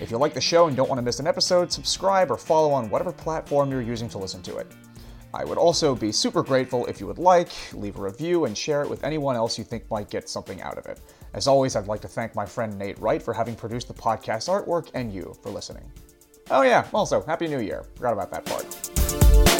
If 0.00 0.10
you 0.10 0.18
like 0.18 0.34
the 0.34 0.40
show 0.40 0.66
and 0.66 0.76
don't 0.76 0.88
want 0.88 0.98
to 0.98 1.02
miss 1.02 1.20
an 1.20 1.26
episode, 1.26 1.70
subscribe 1.70 2.30
or 2.30 2.36
follow 2.36 2.72
on 2.72 2.90
whatever 2.90 3.12
platform 3.12 3.70
you're 3.70 3.82
using 3.82 4.08
to 4.08 4.18
listen 4.18 4.42
to 4.42 4.56
it. 4.56 4.66
I 5.34 5.44
would 5.44 5.58
also 5.58 5.94
be 5.94 6.12
super 6.12 6.42
grateful 6.42 6.84
if 6.86 7.00
you 7.00 7.06
would 7.06 7.18
like, 7.18 7.50
leave 7.72 7.96
a 7.96 8.02
review, 8.02 8.44
and 8.44 8.58
share 8.58 8.82
it 8.82 8.90
with 8.90 9.04
anyone 9.04 9.36
else 9.36 9.56
you 9.56 9.64
think 9.64 9.90
might 9.90 10.10
get 10.10 10.28
something 10.28 10.60
out 10.60 10.76
of 10.76 10.86
it. 10.86 11.00
As 11.32 11.46
always, 11.46 11.74
I'd 11.74 11.86
like 11.86 12.02
to 12.02 12.08
thank 12.08 12.34
my 12.34 12.44
friend 12.44 12.76
Nate 12.78 12.98
Wright 12.98 13.22
for 13.22 13.32
having 13.32 13.54
produced 13.54 13.88
the 13.88 13.94
podcast 13.94 14.48
artwork 14.48 14.90
and 14.94 15.12
you 15.12 15.34
for 15.42 15.50
listening. 15.50 15.90
Oh, 16.50 16.62
yeah, 16.62 16.86
also, 16.92 17.22
Happy 17.22 17.46
New 17.46 17.60
Year. 17.60 17.84
Forgot 17.94 18.12
about 18.12 18.30
that 18.32 18.44
part. 18.44 18.81
Thank 19.12 19.46
you. 19.48 19.51